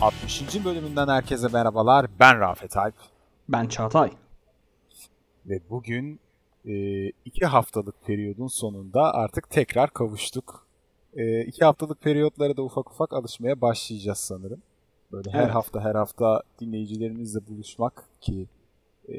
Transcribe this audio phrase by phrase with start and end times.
[0.00, 0.64] Eski bizim 60.
[0.64, 2.06] bölümünden herkese merhabalar.
[2.20, 2.94] Ben Rafet Alp.
[3.48, 4.10] Ben Çağatay.
[5.46, 6.20] Ve bugün
[6.64, 10.66] e, iki haftalık periyodun sonunda artık tekrar kavuştuk.
[11.14, 14.62] E, iki haftalık periyotlara da ufak ufak alışmaya başlayacağız sanırım.
[15.12, 15.54] Böyle her Evet.
[15.54, 18.46] hafta her hafta dinleyicilerimizle buluşmak ki
[19.08, 19.14] e,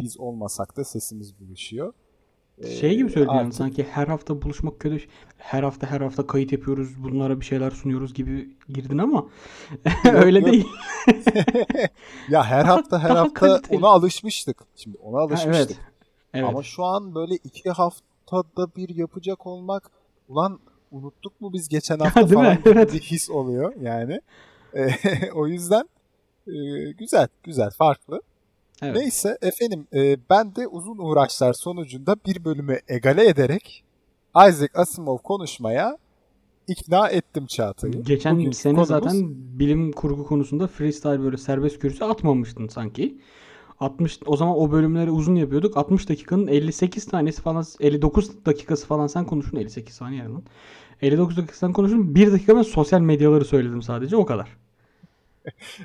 [0.00, 1.92] biz olmasak da sesimiz buluşuyor.
[2.80, 5.04] Şey gibi söyledin yani sanki her hafta buluşmak kötü.
[5.38, 7.02] Her hafta her hafta kayıt yapıyoruz.
[7.04, 9.26] Bunlara bir şeyler sunuyoruz gibi girdin ama
[10.12, 10.48] öyle yok.
[10.52, 10.66] değil.
[12.28, 13.78] ya her hafta her daha hafta kaliteli.
[13.78, 14.56] ona alışmıştık.
[14.76, 15.54] Şimdi ona Ha, alışmıştık.
[15.54, 15.76] evet.
[16.34, 16.48] Evet.
[16.48, 19.90] Ama şu an böyle iki haftada bir yapacak olmak
[20.28, 22.44] ulan unuttuk mu biz geçen hafta Değil mi?
[22.44, 22.92] falan Evet.
[22.92, 24.20] bir his oluyor yani.
[24.74, 24.88] E,
[25.34, 25.88] o yüzden
[26.46, 26.52] e,
[26.98, 28.20] güzel güzel farklı.
[28.82, 28.96] Evet.
[28.96, 33.84] Neyse efendim e, ben de uzun uğraşlar sonucunda bir bölümü egale ederek
[34.36, 35.98] Isaac Asimov konuşmaya
[36.68, 38.02] ikna ettim Çağatay'ı.
[38.02, 39.22] Geçen Bugünkü sene konumuz- zaten
[39.58, 43.18] bilim kurgu konusunda freestyle böyle serbest kürsü atmamıştın sanki.
[43.80, 45.76] 60 o zaman o bölümleri uzun yapıyorduk.
[45.76, 50.42] 60 dakikanın 58 tanesi falan 59 dakikası falan sen konuştun 58 saniye lan.
[51.02, 52.14] 59 dakika sen konuştun.
[52.14, 54.56] 1 dakika ben sosyal medyaları söyledim sadece o kadar.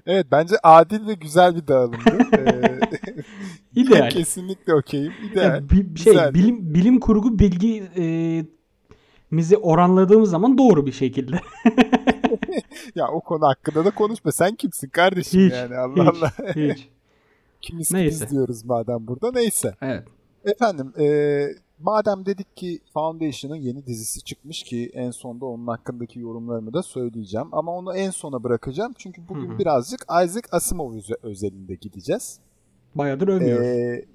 [0.06, 2.38] Evet bence adil ve güzel bir dağılımdı.
[2.38, 2.71] E,
[3.76, 4.10] İdeal.
[4.10, 5.14] Kesinlikle okeyim.
[5.36, 5.70] Ya İdeal.
[5.70, 8.06] bi- şey bilim bilim kurgu bilgi e,
[9.32, 11.40] mizi oranladığımız zaman doğru bir şekilde.
[12.96, 14.32] Ya o konu hakkında da konuşma.
[14.32, 16.32] Sen kimsin kardeşim Hiç, yani Allah hiç, Allah.
[16.56, 16.90] Hiç.
[17.62, 18.26] Kimiz ki Neyse.
[18.26, 19.32] biz diyoruz madem burada.
[19.32, 19.76] Neyse.
[19.82, 20.04] Evet.
[20.46, 21.06] Efendim e,
[21.80, 27.48] madem dedik ki Foundation'ın yeni dizisi çıkmış ki en sonda onun hakkındaki yorumlarımı da söyleyeceğim.
[27.52, 28.94] Ama onu en sona bırakacağım.
[28.98, 29.60] Çünkü bugün Hı hı.
[29.60, 32.40] birazcık Isaac Asimov özelinde gideceğiz.
[32.96, 33.66] Bayağıdır övmüyoruz.
[33.66, 34.06] E,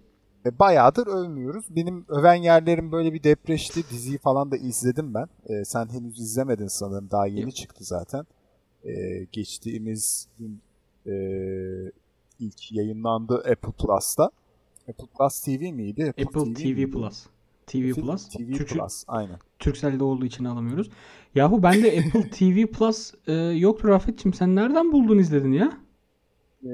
[0.46, 1.64] e, bayağıdır övmüyoruz.
[1.70, 3.80] Benim öven yerlerim böyle bir depreşti.
[3.90, 5.28] Diziyi falan da izledim ben.
[5.46, 7.10] E, sen henüz izlemedin sanırım.
[7.10, 7.56] Daha yeni Yok.
[7.56, 8.26] çıktı zaten.
[8.84, 10.60] E, geçtiğimiz gün
[11.06, 11.12] e,
[12.40, 14.30] ilk yayınlandı Apple Plus'ta.
[14.88, 16.08] Apple Plus TV miydi?
[16.08, 16.90] Apple TV miydi?
[16.90, 17.26] Plus.
[17.66, 18.28] TV Apple Plus.
[18.28, 19.38] TV Türkçe- Plus aynen.
[19.58, 20.90] Turkcell'de olduğu için alamıyoruz.
[21.34, 24.34] Yahu bende Apple TV Plus e, yoktu Rafet'cim.
[24.34, 25.72] Sen nereden buldun izledin ya?
[26.64, 26.68] Ee,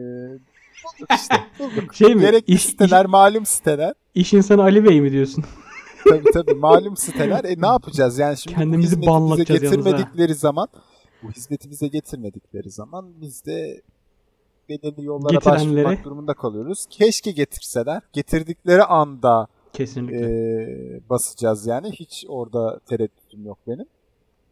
[0.84, 1.34] bulduk işte.
[1.58, 1.94] Bulduk.
[1.94, 2.20] Şey mi?
[2.20, 3.94] Gerekli İş- siteler, malum siteler.
[4.14, 5.44] İş insanı Ali Bey mi diyorsun?
[6.08, 7.44] Tabii tabii malum siteler.
[7.44, 8.18] E ne yapacağız?
[8.18, 10.68] Yani şimdi Kendimizi banlatacağız yalnız getirmedikleri zaman
[11.22, 13.80] bu hizmeti bize getirmedikleri zaman biz de
[14.68, 16.86] belirli yollara Getirenlere- başvurmak durumunda kalıyoruz.
[16.90, 18.02] Keşke getirseler.
[18.12, 20.26] Getirdikleri anda Kesinlikle.
[20.26, 21.90] e, basacağız yani.
[21.92, 23.86] Hiç orada tereddütüm yok benim.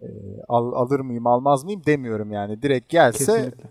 [0.03, 0.07] E,
[0.49, 2.63] al, alır mıyım almaz mıyım demiyorum yani.
[2.63, 3.65] Direkt gelse Kesinlikle.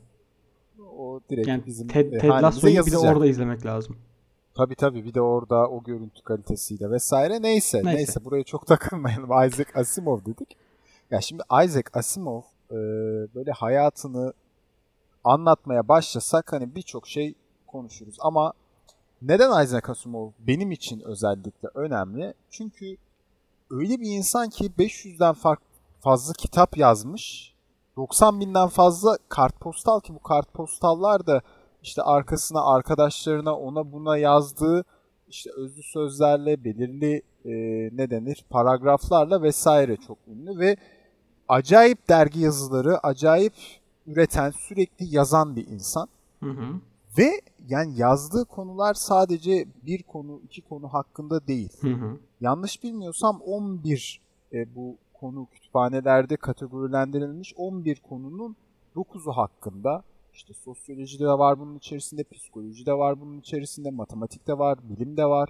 [1.00, 3.98] O direkt Yani bizim Ted, e, Ted Lasso'yu bir de orada izlemek lazım.
[4.54, 8.26] Tabii tabii bir de orada o görüntü kalitesiyle vesaire neyse neyse, Neyse.
[8.26, 10.58] buraya çok takılmayalım Isaac Asimov dedik.
[11.12, 12.76] Ya şimdi Isaac Asimov e,
[13.36, 14.34] böyle hayatını
[15.24, 17.34] anlatmaya başlasak hani birçok şey
[17.68, 18.54] konuşuruz ama
[19.22, 22.34] neden Isaac Asimov benim için özellikle önemli?
[22.50, 22.98] Çünkü
[23.72, 25.60] öyle bir insan ki 500'den fark
[26.00, 27.49] fazla kitap yazmış.
[28.00, 31.42] 90 binden fazla kartpostal ki bu kartpostallar da
[31.84, 34.86] işte arkasına arkadaşlarına ona buna yazdığı
[35.28, 37.52] işte özlü sözlerle belirli e,
[37.98, 40.78] ne denir paragraflarla vesaire çok ünlü ve
[41.48, 43.54] acayip dergi yazıları acayip
[44.08, 46.08] üreten sürekli yazan bir insan
[46.44, 46.82] Hı hı.
[47.18, 52.18] ve yani yazdığı konular sadece bir konu iki konu hakkında değil Hı hı.
[52.42, 54.22] yanlış bilmiyorsam 11
[54.54, 58.56] e, bu konu kütüphanelerde kategorilendirilmiş 11 konunun
[58.96, 60.04] 9'u hakkında
[60.34, 65.18] işte sosyoloji de var bunun içerisinde, psikoloji de var bunun içerisinde, matematik de var, bilim
[65.18, 65.50] de var.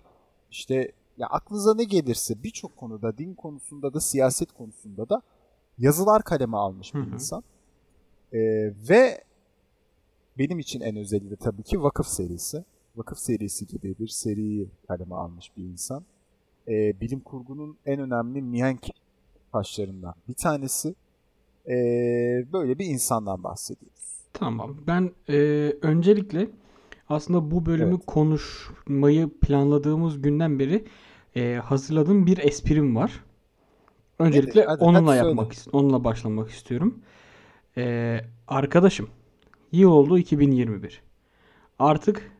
[0.52, 5.22] İşte ya aklınıza ne gelirse birçok konuda, din konusunda da, siyaset konusunda da
[5.78, 7.44] yazılar kaleme almış bir insan.
[8.34, 8.40] E,
[8.90, 9.24] ve
[10.38, 12.64] benim için en özeli de tabii ki Vakıf serisi.
[12.96, 16.04] Vakıf serisi gibi bir seriyi kaleme almış bir insan
[16.68, 18.88] e, bilim kurgunun en önemli mihenk
[19.52, 20.96] taşlarından bir tanesi.
[21.68, 21.74] E,
[22.54, 24.00] böyle bir insandan bahsediyoruz.
[24.34, 24.78] Tamam.
[24.88, 25.36] Ben e,
[25.82, 26.48] öncelikle
[27.10, 28.06] aslında bu bölümü Evet.
[28.08, 30.86] konuşmayı planladığımız günden beri
[31.36, 33.24] e, hazırladığım bir esprim var.
[34.20, 37.00] Öncelikle hadi, onunla hadi yapmak, ist- onunla başlamak istiyorum.
[37.78, 38.18] E,
[38.48, 39.10] arkadaşım,
[39.72, 41.02] yıl oldu 2021.
[41.80, 42.32] Artık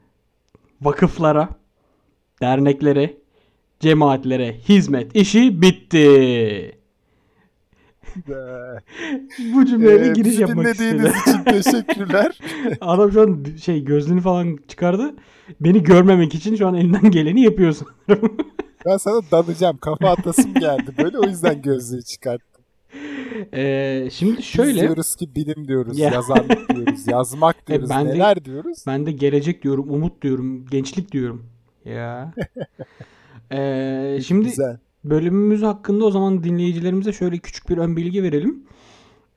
[0.82, 1.50] vakıflara,
[2.42, 3.18] derneklere,
[3.80, 6.79] cemaatlere hizmet işi bitti.
[9.54, 11.30] Bu cümleyle Ee, giriş yapmak dinlediğiniz istedi.
[11.30, 12.40] için teşekkürler.
[12.82, 15.16] Adam şu an şey gözlüğünü falan çıkardı.
[15.60, 18.38] Beni görmemek için şu an elinden geleni yapıyor sanırım.
[18.86, 19.78] ben sana dalacağım.
[19.78, 22.46] Kafa atasım geldi böyle o yüzden gözlüğü çıkarttım.
[23.54, 26.10] Ee, şimdi Biz şöyle diyoruz ki bilim diyoruz, Ya.
[26.10, 28.84] yazarlık diyoruz, yazmak diyoruz, ben de- neler diyoruz?
[28.88, 31.46] ben de gelecek diyorum, umut diyorum, gençlik diyorum.
[31.86, 32.34] Ya.
[33.52, 34.78] Ee, şimdi Güzel.
[35.04, 38.64] Bölümümüz hakkında o zaman dinleyicilerimize şöyle küçük bir ön bilgi verelim.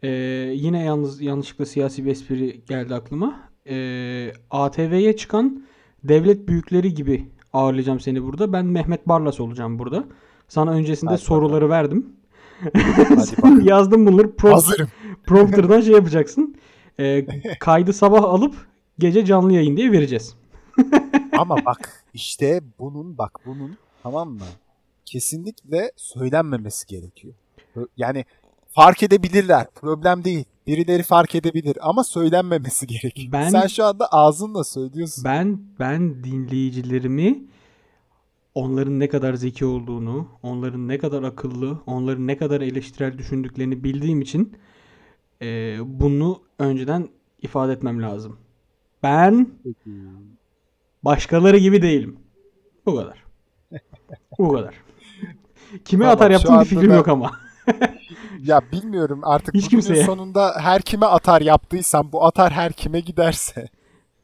[0.03, 0.09] Ee,
[0.55, 3.41] yine yalnız yanlışlıkla siyasi bir espri geldi aklıma.
[3.69, 5.62] Ee, ATV'ye çıkan
[6.05, 8.53] devlet büyükleri gibi ağırlayacağım seni burada.
[8.53, 10.05] Ben Mehmet Barlas olacağım burada.
[10.49, 12.06] Sana öncesinde Hadi soruları verdim.
[12.73, 14.26] Hadi Sen yazdın bunları.
[14.26, 14.88] Prompt- Hazırım.
[15.26, 16.56] prompter'dan şey yapacaksın.
[17.00, 17.26] Ee,
[17.61, 18.55] kaydı sabah alıp
[18.99, 20.35] gece canlı yayın diye vereceğiz.
[21.38, 24.41] Ama bak işte bunun bak bunun tamam mı?
[25.17, 27.35] Kesinlikle söylenmemesi gerekiyor.
[27.97, 28.25] Yani
[28.69, 29.67] fark edebilirler.
[29.75, 30.44] Problem değil.
[30.67, 33.32] Birileri fark edebilir ama söylenmemesi gerekiyor.
[33.32, 35.25] Ben- Sen şu anda ağzınla söylüyorsun.
[35.25, 37.44] Ben ben dinleyicilerimi
[38.55, 44.20] onların ne kadar zeki olduğunu, onların ne kadar akıllı, onların ne kadar eleştirel düşündüklerini bildiğim
[44.20, 44.56] için
[45.43, 47.08] e, bunu önceden
[47.43, 48.38] ifade etmem lazım.
[49.03, 49.49] Ben
[51.03, 52.17] başkaları gibi değilim.
[52.87, 53.25] Bu kadar.
[54.38, 54.81] Bu kadar.
[55.85, 57.31] Kime Tamam, atar yaptım bir fikrim da- yok ama.
[58.43, 60.05] Ya bilmiyorum artık Hiç kimseye.
[60.05, 63.69] sonunda her kime atar yaptıysam bu atar her kime giderse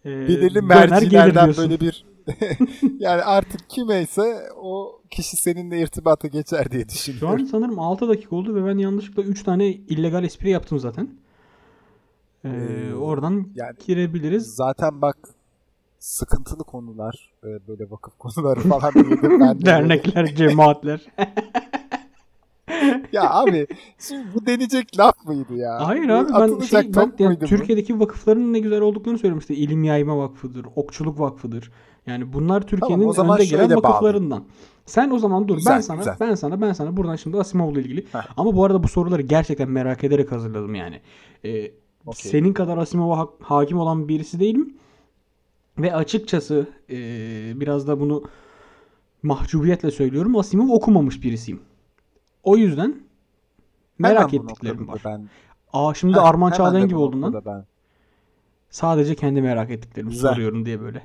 [0.04, 2.04] E, belirli mercilerden böyle bir
[2.98, 7.46] yani artık kimeyse o kişi seninle irtibata geçer diye Şu an düşünüyorum.
[7.46, 11.08] sanırım 6 dakika oldu ve ben yanlışlıkla 3 tane illegal espri yaptım zaten.
[12.44, 14.54] Ee, Ee, oradan yani- girebiliriz.
[14.54, 15.16] Zaten bak
[16.08, 21.06] sıkıntılı konular e, böyle vakıf konuları falan diye de ben de Dernekler, cemaatler.
[23.12, 23.66] Ya abi
[23.98, 25.86] şimdi bu denecek laf mıydı ya?
[25.86, 27.44] Hayır abi ben şey ben yani bu?
[27.44, 29.54] Türkiye'deki vakıfların ne güzel olduklarını söylemişti.
[29.54, 31.70] İlim Yayma Vakfı'dır, Okçuluk Vakfı'dır.
[32.06, 34.44] Yani bunlar Türkiye'nin o zaman önde gelen vakıflarından.
[34.86, 36.16] Sen o zaman dur Güzel, ben sana güzel.
[36.20, 38.06] ben sana ben sana buradan şimdi Asimov'la ilgili.
[38.12, 38.26] Heh.
[38.36, 41.00] Ama bu arada bu soruları gerçekten merak ederek hazırladım yani.
[41.44, 41.70] Ee,
[42.06, 42.30] Okey.
[42.30, 44.74] senin kadar Asimov'a ha- hakim olan birisi değilim.
[45.78, 46.96] Ve açıkçası e,
[47.60, 48.24] biraz da bunu
[49.22, 50.36] mahcubiyetle söylüyorum.
[50.36, 51.60] Asimov okumamış birisiyim.
[52.42, 52.96] O yüzden
[53.98, 55.02] merak Hemen ettiklerim var.
[55.04, 55.28] Ben,
[55.72, 57.32] Aa şimdi Heh, Arman Çağlayan gibi bu oldun lan.
[57.32, 57.64] noktada Ben.
[58.70, 60.30] Sadece kendi merak ettiklerimi Güzel.
[60.30, 61.02] soruyorum diye böyle.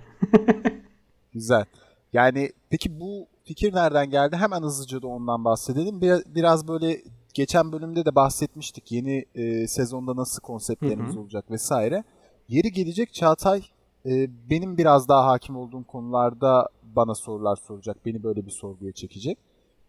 [1.34, 1.66] Güzel.
[2.14, 4.36] Yani peki bu fikir nereden geldi?
[4.36, 6.02] Hemen hızlıca da ondan bahsedelim.
[6.02, 7.02] Biraz, biraz böyle
[7.34, 8.92] geçen bölümde de bahsetmiştik.
[8.92, 11.22] Yeni e, sezonda nasıl konseptlerimiz Hı hı.
[11.22, 12.04] olacak vesaire.
[12.48, 13.62] Yeri gelecek Çağatay
[14.06, 18.06] e, benim biraz daha hakim olduğum konularda bana sorular soracak.
[18.06, 19.38] Beni böyle bir sorguya çekecek.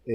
[0.05, 0.13] E,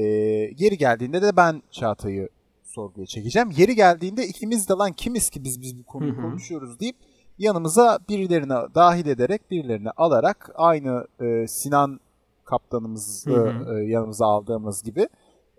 [0.59, 2.29] yeri geldiğinde de ben Çağatay'ı
[2.65, 3.51] sorguya çekeceğim.
[3.57, 6.97] Yeri geldiğinde ikimiz de lan kimiz ki biz biz bu konuyu konuşuyoruz deyip
[7.39, 12.01] yanımıza birilerine dahil ederek birilerini alarak aynı e, Sinan
[12.45, 13.79] kaptanımızı hı.
[13.79, 15.09] e, yanımıza aldığımız gibi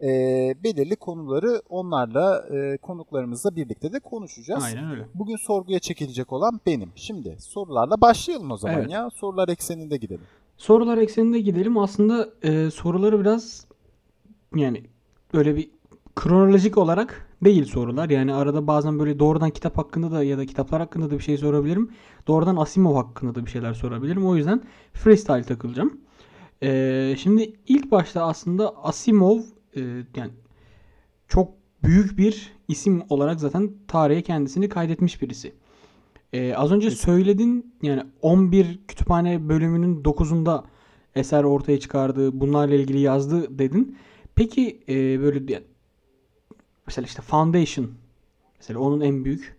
[0.01, 0.07] e,
[0.63, 4.63] belirli konuları onlarla e, konuklarımızla birlikte de konuşacağız.
[4.63, 5.05] Aynen öyle.
[5.13, 6.89] Bugün sorguya çekilecek olan benim.
[6.95, 8.91] Şimdi sorularla başlayalım o zaman Evet.
[8.91, 9.09] ya.
[9.09, 10.23] Sorular ekseninde gidelim.
[10.57, 11.77] Sorular ekseninde gidelim.
[11.77, 13.65] Aslında e, soruları biraz
[14.55, 14.83] yani
[15.33, 15.69] böyle bir
[16.15, 18.09] kronolojik olarak değil sorular.
[18.09, 21.37] Yani arada bazen böyle doğrudan kitap hakkında da ya da kitaplar hakkında da bir şey
[21.37, 21.91] sorabilirim.
[22.27, 24.27] Doğrudan Asimov hakkında da bir şeyler sorabilirim.
[24.27, 24.61] O yüzden
[24.93, 26.01] freestyle takılacağım.
[26.63, 29.39] E, şimdi ilk başta aslında Asimov
[29.75, 29.81] e,
[30.15, 30.31] yani
[31.27, 35.53] çok büyük bir isim olarak zaten tarihe kendisini kaydetmiş birisi.
[36.33, 40.63] Ee, az önce söyledin yani 11 kütüphane bölümünün 9'unda
[41.15, 43.97] eser ortaya çıkardı, bunlarla ilgili yazdı dedin.
[44.35, 45.63] Peki e, böyle diye-
[46.87, 47.91] mesela işte Foundation
[48.57, 49.57] mesela onun en büyük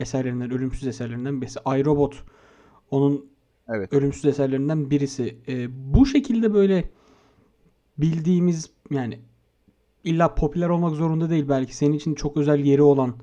[0.00, 1.60] eserlerinden, ölümsüz eserlerinden birisi.
[1.66, 2.24] iRobot
[2.90, 3.26] onun
[3.68, 3.92] Evet.
[3.92, 5.36] ölümsüz eserlerinden birisi.
[5.48, 6.90] E, bu şekilde böyle
[7.98, 9.18] bildiğimiz yani
[10.04, 13.14] illa popüler olmak zorunda değil belki senin için çok özel yeri olan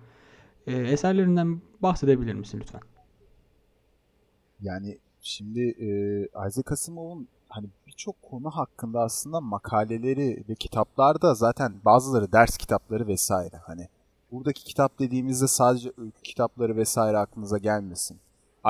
[0.68, 2.82] e, eserlerinden bahsedebilir misin lütfen?
[4.62, 5.88] Yani şimdi e,
[6.48, 13.56] Isaac Asimov'un hani birçok konu hakkında aslında makaleleri ve kitaplarda zaten bazıları ders kitapları vesaire
[13.56, 13.88] hani
[14.32, 18.20] buradaki kitap dediğimizde sadece öykü kitapları vesaire aklınıza gelmesin.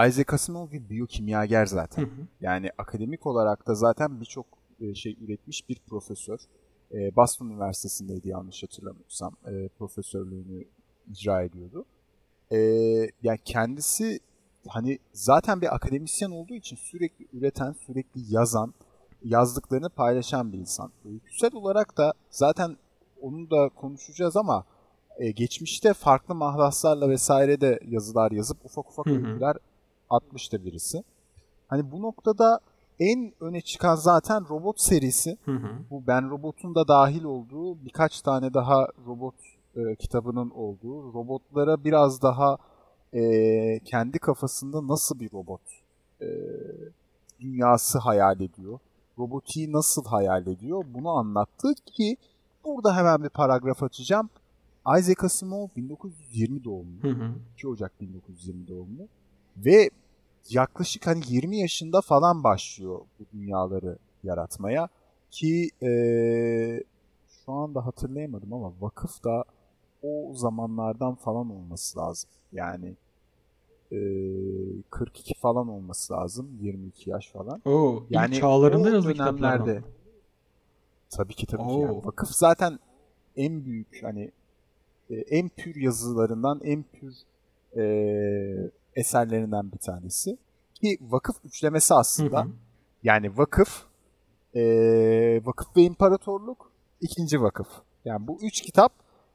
[0.08, 2.02] Isaac Asimov bir biyokimyager zaten.
[2.02, 2.28] Hı hı.
[2.42, 4.46] Yani akademik olarak da zaten birçok
[4.80, 6.40] e, şey üretmiş bir profesör.
[6.94, 10.66] E, Boston Üniversitesi'ndeydi yanlış hatırlamıyorsam e, profesörlüğünü
[11.12, 11.86] icra ediyordu.
[12.52, 12.58] E,
[13.24, 14.20] yani kendisi
[14.68, 18.74] hani zaten bir akademisyen olduğu için sürekli üreten, sürekli yazan,
[19.24, 20.92] yazdıklarını paylaşan bir insan.
[21.06, 22.78] Öyküsel olarak da zaten
[23.22, 24.66] onu da konuşacağız ama
[25.18, 29.58] e, geçmişte farklı mahlaslarla vesaire de yazılar yazıp ufak ufak öyküler
[30.10, 31.04] atmıştır birisi.
[31.68, 32.60] Hani bu noktada
[33.00, 35.38] en öne çıkan zaten robot serisi.
[35.46, 35.70] Hı hı.
[35.90, 39.36] Bu Ben Robot'un da dahil olduğu birkaç tane daha robot
[39.76, 42.58] e, kitabının olduğu robotlara biraz daha
[43.14, 45.62] e, kendi kafasında nasıl bir robot
[46.22, 46.28] e,
[47.40, 48.80] dünyası hayal ediyor.
[49.20, 52.18] Robotiği nasıl hayal ediyor bunu anlattı ki
[52.66, 54.30] burada hemen bir paragraf açacağım.
[55.00, 57.04] Isaac Asimov 1920 doğumlu.
[57.04, 57.32] Hı hı.
[57.54, 59.08] 2 Ocak 1920 doğumlu.
[59.58, 59.90] Ve
[60.50, 64.90] yaklaşık hani 20 yaşında falan başlıyor bu dünyaları yaratmaya.
[65.32, 66.84] Ki eee,
[67.46, 69.44] şu anda hatırlayamadım ama vakıf da
[70.04, 72.30] o zamanlardan falan olması lazım.
[72.52, 72.96] Yani
[73.92, 76.58] eee, 42 falan olması lazım.
[76.62, 77.62] 22 yaş falan.
[77.66, 79.84] Oo, Yani çağlarında yazılı dönemlerde
[81.10, 81.68] tabii ki tabii ki.
[81.70, 81.82] Oo.
[81.82, 82.80] Yani vakıf zaten
[83.36, 84.32] en büyük hani
[85.10, 87.14] e, en pür yazılarından en pür
[87.78, 87.84] e,
[88.98, 90.38] eserlerinden bir tanesi.
[90.74, 92.44] Ki vakıf üçlemesi Hı aslında.
[92.44, 92.50] hı.
[93.04, 93.84] Yani vakıf,
[94.56, 94.62] e,
[95.46, 97.68] vakıf ve imparatorluk, ikinci vakıf.
[98.06, 98.94] Yani bu üç kitap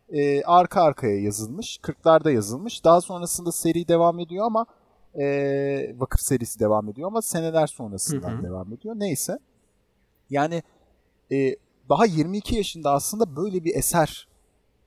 [0.08, 1.78] e, arka arkaya yazılmış.
[1.82, 2.84] 40'larda yazılmış.
[2.84, 4.66] Daha sonrasında seri devam ediyor ama
[5.14, 8.42] e, vakıf serisi devam ediyor ama seneler sonrasından Hı hı.
[8.42, 8.94] devam ediyor.
[8.98, 9.38] Neyse.
[10.30, 10.62] Yani
[11.32, 11.56] e,
[11.88, 14.28] daha 22 yaşında aslında böyle bir eser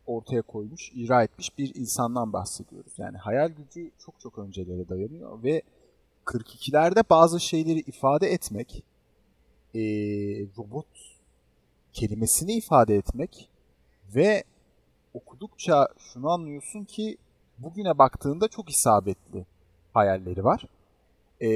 [0.07, 2.93] ortaya koymuş, icra etmiş bir insandan bahsediyoruz.
[2.97, 5.61] Yani hayal gücü çok çok öncelere dayanıyor ve
[6.25, 8.83] 42'lerde bazı şeyleri ifade etmek,
[9.75, 9.79] e,
[10.57, 10.87] robot
[11.93, 13.49] kelimesini ifade etmek
[14.15, 14.43] ve
[15.13, 17.17] okudukça şunu anlıyorsun ki
[17.57, 19.45] bugüne baktığında çok isabetli
[19.93, 20.65] hayalleri var.
[21.41, 21.49] E,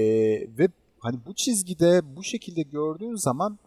[0.58, 0.68] ve
[1.00, 3.60] hani bu çizgide bu şekilde gördüğün zaman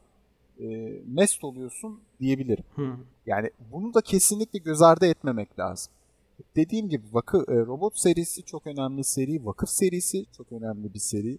[0.61, 0.67] e,
[1.07, 2.65] mest oluyorsun diyebilirim.
[2.75, 2.97] Hı.
[3.27, 5.93] Yani bunu da kesinlikle göz ardı etmemek lazım.
[6.57, 11.39] Dediğim gibi vakı, e, robot serisi çok önemli seri, vakıf serisi çok önemli bir seri.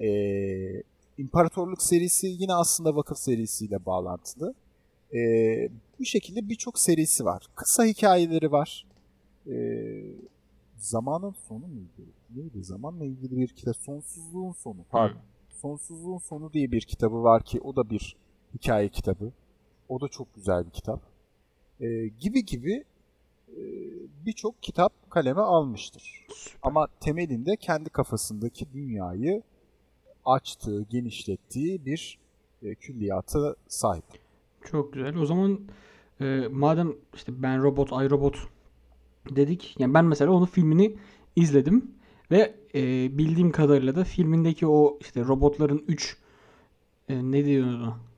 [0.00, 0.82] E,
[1.18, 4.54] İmparatorluk serisi yine aslında vakıf serisiyle bağlantılı.
[5.14, 5.18] E,
[5.98, 7.46] bu şekilde birçok serisi var.
[7.54, 8.86] Kısa hikayeleri var.
[9.46, 9.54] E,
[10.78, 12.12] zamanın sonu muydu?
[12.36, 12.64] Neydi?
[12.64, 13.76] Zamanla ilgili bir kitap.
[13.76, 14.78] Sonsuzluğun sonu.
[14.90, 15.20] Pardon.
[15.48, 18.16] Sonsuzluğun sonu diye bir kitabı var ki o da bir
[18.54, 19.32] hikaye kitabı.
[19.88, 21.00] O da çok güzel bir kitap.
[21.80, 22.84] Ee, gibi gibi
[23.48, 23.62] e,
[24.26, 26.26] birçok kitap kaleme almıştır.
[26.62, 29.42] Ama temelinde kendi kafasındaki dünyayı
[30.24, 32.18] açtığı, genişlettiği bir
[32.62, 34.04] e, külliyata sahip.
[34.64, 35.16] Çok güzel.
[35.16, 35.60] O zaman
[36.20, 38.36] e, madem işte ben robot, ay robot
[39.30, 39.76] dedik.
[39.78, 40.96] Yani ben mesela onun filmini
[41.36, 41.90] izledim
[42.30, 42.82] ve e,
[43.18, 46.16] bildiğim kadarıyla da filmindeki o işte robotların 3
[47.08, 48.09] ne diyoruz ona?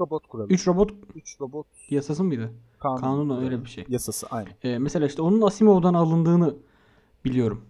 [0.00, 0.48] Robot kuralı.
[0.48, 2.52] 3 robot 3 robot yasası mıydı?
[2.78, 3.00] kanunu.
[3.00, 3.84] Kanunu öyle bir şey.
[3.88, 4.48] Yasası aynı.
[4.62, 6.56] E, mesela işte onun Asimov'dan alındığını
[7.24, 7.64] biliyorum.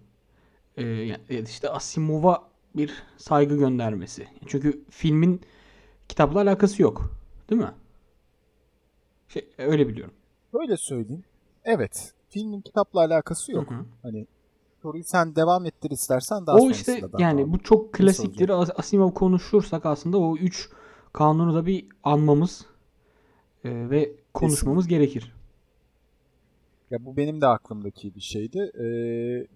[0.77, 2.43] E, yani işte Asimov'a
[2.75, 4.27] bir saygı göndermesi.
[4.45, 5.41] Çünkü filmin
[6.09, 7.11] kitapla alakası yok.
[7.49, 7.71] Değil mi?
[9.27, 10.13] Şey, öyle biliyorum.
[10.53, 11.23] Böyle söyleyeyim.
[11.63, 12.13] Evet.
[12.29, 13.71] Filmin kitapla alakası yok.
[13.71, 13.85] Hı hı.
[14.01, 14.27] Hani
[14.81, 18.49] soruyu sen devam ettir istersen daha O işte yani devam bu çok klasiktir.
[18.49, 20.69] As- Asimov konuşursak aslında o üç
[21.15, 22.65] kanunu da bir anmamız
[23.63, 25.35] e, ve konuşmamız gerekir.
[26.91, 28.59] Ya bu benim de aklımdaki bir şeydi.
[28.59, 29.47] Ee,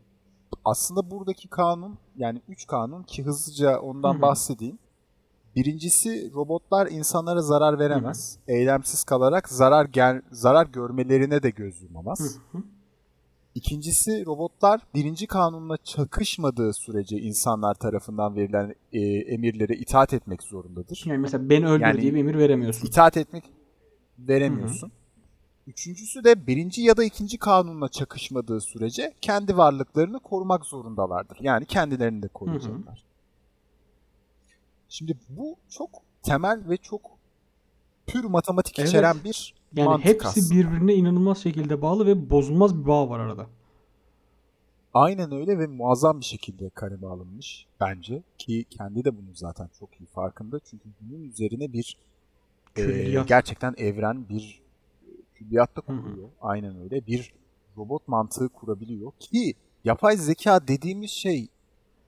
[0.65, 4.21] aslında buradaki kanun yani 3 kanun ki hızlıca ondan Hı hı.
[4.21, 4.79] bahsedeyim.
[5.55, 8.37] Birincisi robotlar insanlara zarar veremez.
[8.47, 12.19] Eylemsiz kalarak zarar gel zarar görmelerine de göz yumamaz.
[12.51, 12.63] Hı hı.
[13.55, 21.03] İkincisi robotlar birinci kanunla çakışmadığı sürece insanlar tarafından verilen e, emirlere itaat etmek zorundadır.
[21.05, 22.87] Yani mesela beni öldür Yani- diye bir emir veremiyorsun.
[22.87, 23.43] İtaat etmek
[24.19, 24.91] veremiyorsun.
[25.67, 31.37] Üçüncüsü de birinci ya da ikinci kanunla çakışmadığı sürece kendi varlıklarını korumak zorundalardır.
[31.41, 33.03] Yani kendilerini de koruyacaklar.
[34.89, 35.89] Şimdi bu çok
[36.23, 37.01] temel ve çok
[38.07, 38.89] pür matematik Evet.
[38.89, 40.55] içeren bir Yani mantık hepsi aslında.
[40.55, 43.47] birbirine inanılmaz şekilde bağlı ve bozulmaz bir bağ var arada.
[44.93, 48.23] Aynen öyle ve muazzam bir şekilde kaleme alınmış bence.
[48.38, 50.59] Ki kendi de bunun zaten çok iyi farkında.
[50.59, 51.97] Çünkü bunun üzerine bir
[52.77, 54.61] e, gerçekten evren bir
[55.35, 56.01] külliyatta Hı hı.
[56.01, 56.29] kuruyor.
[56.41, 57.07] Aynen öyle.
[57.07, 57.33] Bir
[57.77, 59.11] robot mantığı kurabiliyor.
[59.19, 61.47] Ki yapay zeka dediğimiz şey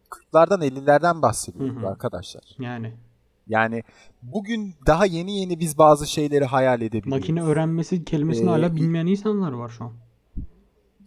[0.10, 1.88] 40'lardan 50'lerden bahsediyoruz Hı hı.
[1.88, 2.44] arkadaşlar.
[2.60, 2.94] Yani
[3.52, 3.84] Yani
[4.22, 7.22] bugün daha yeni yeni biz bazı şeyleri hayal edebiliyoruz.
[7.22, 9.92] makine öğrenmesi kelimesini Ee, hala bilmeyen insanlar var şu an.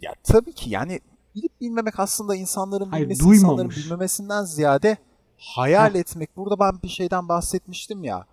[0.02, 1.00] Ya tabii ki yani
[1.34, 3.84] bilip bilmemek aslında insanların Hayır, bilmesi, insanların duymamış.
[3.84, 4.96] bilmemesinden ziyade
[5.38, 6.00] hayal Heh.
[6.00, 6.36] etmek.
[6.36, 8.26] Burada ben bir şeyden bahsetmiştim ya.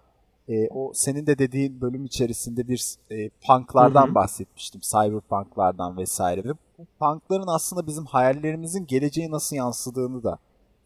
[0.47, 4.15] e, o senin de dediğin bölüm içerisinde bir e, punklardan Hı hı.
[4.15, 4.81] bahsetmiştim.
[4.81, 6.43] Cyberpunklardan vesaire.
[6.43, 10.37] Ve bu punkların aslında bizim hayallerimizin geleceğe nasıl yansıdığını da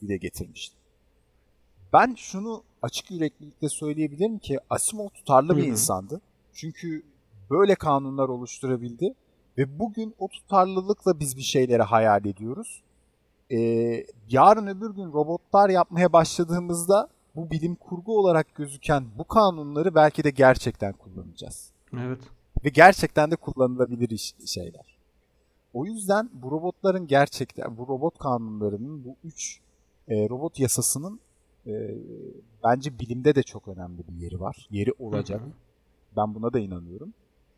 [0.01, 0.79] dile getirmiştim.
[1.93, 5.69] Ben şunu açık yüreklilikle söyleyebilirim ki Asimov tutarlı bir Hı hı.
[5.69, 6.21] insandı.
[6.53, 7.03] Çünkü
[7.49, 9.13] böyle kanunlar oluşturabildi
[9.57, 12.83] Ve bugün o tutarlılıkla biz bir şeyleri hayal ediyoruz.
[13.51, 20.23] Ee, yarın öbür gün robotlar yapmaya başladığımızda bu bilim kurgu olarak gözüken bu kanunları belki
[20.23, 21.71] de gerçekten kullanacağız.
[21.93, 22.19] Evet.
[22.65, 24.97] Ve gerçekten de kullanılabilir şeyler.
[25.73, 29.59] O yüzden bu robotların gerçekten, bu robot kanunlarının, bu üç
[30.07, 31.19] e, robot yasasının
[31.67, 31.95] e,
[32.63, 34.67] bence bilimde de çok önemli bir yeri var.
[34.71, 35.41] Yeri olacak.
[35.41, 35.49] Hı hı.
[36.17, 37.13] Ben buna da inanıyorum.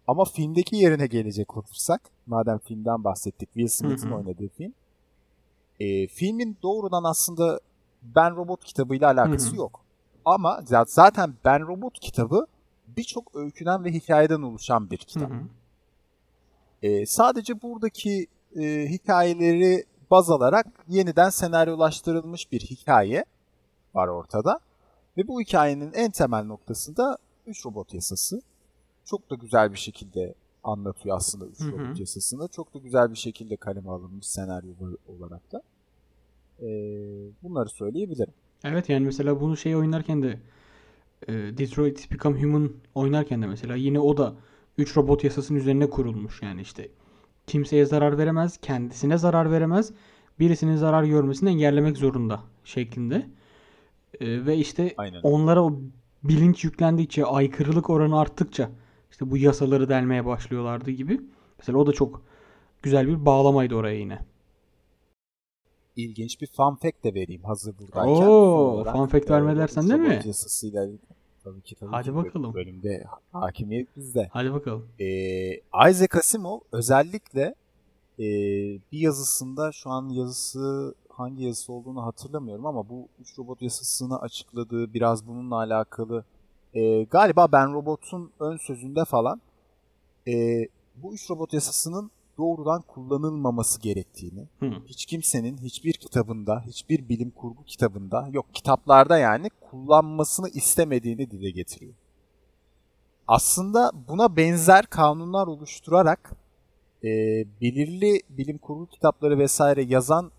[0.07, 4.15] Ama filmdeki yerine gelecek olursak, madem filmden bahsettik, Will Smith'in Hı hı.
[4.15, 4.73] oynadığı film.
[5.79, 7.59] E, filmin doğrudan aslında
[8.03, 9.55] Ben Robot kitabıyla alakası Hı hı.
[9.55, 9.81] yok.
[10.25, 12.47] Ama za- zaten Ben Robot kitabı
[12.97, 15.31] birçok öyküden ve hikayeden oluşan bir Hı kitap.
[15.31, 15.39] hı.
[16.81, 18.27] E, sadece buradaki
[18.59, 23.25] e, hikayeleri baz alarak yeniden senaryolaştırılmış bir hikaye
[23.98, 24.60] var ortada.
[25.18, 28.42] Ve bu hikayenin en temel noktasında 3 robot yasası.
[29.06, 31.72] Çok da güzel bir şekilde anlatıyor aslında 3 Hı hı.
[31.72, 32.48] robot yasasını.
[32.48, 34.74] Çok da güzel bir şekilde kaleme alınmış senaryo
[35.08, 35.62] olarak da.
[36.62, 36.68] E,
[37.44, 38.34] bunları söyleyebilirim.
[38.63, 40.39] Evet yani mesela bunu şey oynarken de
[41.27, 44.36] e, Detroit Become Human oynarken de mesela yine o da
[44.77, 46.89] 3 robot yasasının üzerine kurulmuş yani işte
[47.48, 49.92] kimseye zarar veremez, kendisine zarar veremez,
[50.39, 53.27] birisinin zarar görmesini engellemek zorunda şeklinde.
[54.21, 55.19] E, ve işte Aynen.
[55.24, 55.79] onlara o
[56.24, 58.69] bilinç yüklendikçe, aykırılık oranı arttıkça
[59.12, 61.21] işte bu yasaları delmeye başlıyorlardı gibi.
[61.59, 62.21] Mesela o da çok
[62.81, 64.19] güzel bir bağlamaydı oraya yine.
[65.95, 68.27] İlginç bir fun fact de vereyim hazır buradayken.
[68.27, 70.21] Oo, fun fact e, verme dersen değil mi?
[70.25, 70.88] yasasıyla
[71.43, 72.53] tabii ki tabii Hadi ki bakalım.
[72.53, 74.29] bölümde hakimiyet bizde.
[74.33, 74.88] Hadi bakalım.
[75.00, 75.53] Ee,
[75.89, 77.55] Isaac Asimov özellikle
[78.19, 78.25] e,
[78.91, 84.93] bir yazısında şu an yazısı hangi yazısı olduğunu hatırlamıyorum ama bu üç robot yasasını açıkladığı
[84.93, 86.24] biraz bununla alakalı
[86.74, 89.42] e, galiba Ben Robot'un ön sözünde falan
[90.27, 90.33] e,
[90.96, 94.72] bu üç robot yasasının doğrudan kullanılmaması gerektiğini Hı.
[94.85, 101.94] hiç kimsenin hiçbir kitabında, hiçbir bilim kurgu kitabında, yok kitaplarda yani kullanmasını istemediğini dile getiriyor.
[103.27, 106.31] Aslında buna benzer kanunlar oluşturarak
[107.03, 107.07] e,
[107.61, 110.31] belirli bilim kurgu kitapları vesaire yazan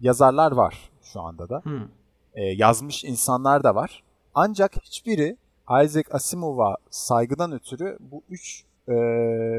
[0.00, 1.62] yazarlar var şu anda da.
[1.64, 1.88] Hı.
[2.34, 4.02] E, yazmış insanlar da var.
[4.34, 5.36] Ancak hiçbiri
[5.84, 8.94] Isaac Asimov'a saygıdan ötürü bu üç e,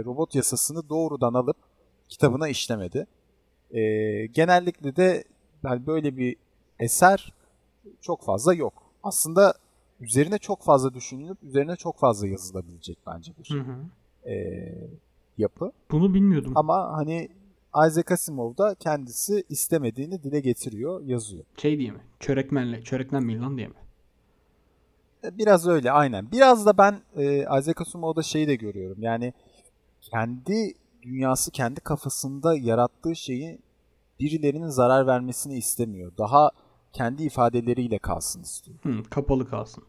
[0.06, 1.58] robot yasasını doğrudan alıp
[2.10, 3.08] kitabına işlemedi.
[3.71, 3.82] E,
[4.26, 5.23] genellikle de
[5.63, 6.36] yani böyle bir
[6.80, 7.34] eser
[8.02, 8.73] çok fazla yok.
[9.04, 9.54] Aslında
[10.00, 14.32] üzerine çok fazla düşünülüp üzerine çok fazla yazılabilecek bence bir Hı hı.
[14.32, 14.36] e,
[15.38, 15.71] yapı.
[15.91, 16.52] Bunu bilmiyordum.
[16.56, 17.30] Ama hani
[17.88, 21.44] Isaac Asimov da kendisi istemediğini dile getiriyor, yazıyor.
[21.58, 22.00] Şey diye mi?
[22.20, 23.74] Çörekmenle, çöreklenmeyin lan diye mi?
[25.24, 26.32] E, Biraz öyle aynen.
[26.32, 28.98] Biraz da ben e, Isaac Asimov'da şeyi de görüyorum.
[29.02, 29.34] Yani
[30.02, 33.60] kendi dünyası, kendi kafasında yarattığı şeyi
[34.20, 36.12] birilerinin zarar vermesini istemiyor.
[36.18, 36.52] Daha
[36.94, 38.78] kendi ifadeleriyle kalsın istiyor.
[38.84, 39.84] Hı, kapalı kalsın.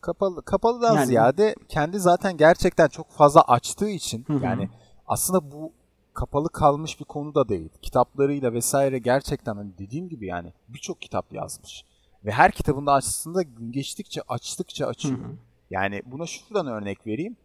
[0.00, 4.44] Kapalı kapalıdan Yani- ziyade kendi zaten gerçekten çok fazla açtığı için Hı hı.
[4.44, 4.68] yani
[5.06, 5.72] aslında bu
[6.14, 7.68] kapalı kalmış bir konu da değil.
[7.82, 11.84] Kitaplarıyla vesaire gerçekten hani dediğim gibi yani birçok kitap yazmış.
[12.24, 15.18] Ve her kitabında aslında gün geçtikçe açtıkça Hı açıyor.
[15.18, 15.36] hı.
[15.70, 17.36] Yani buna şuradan örnek vereyim.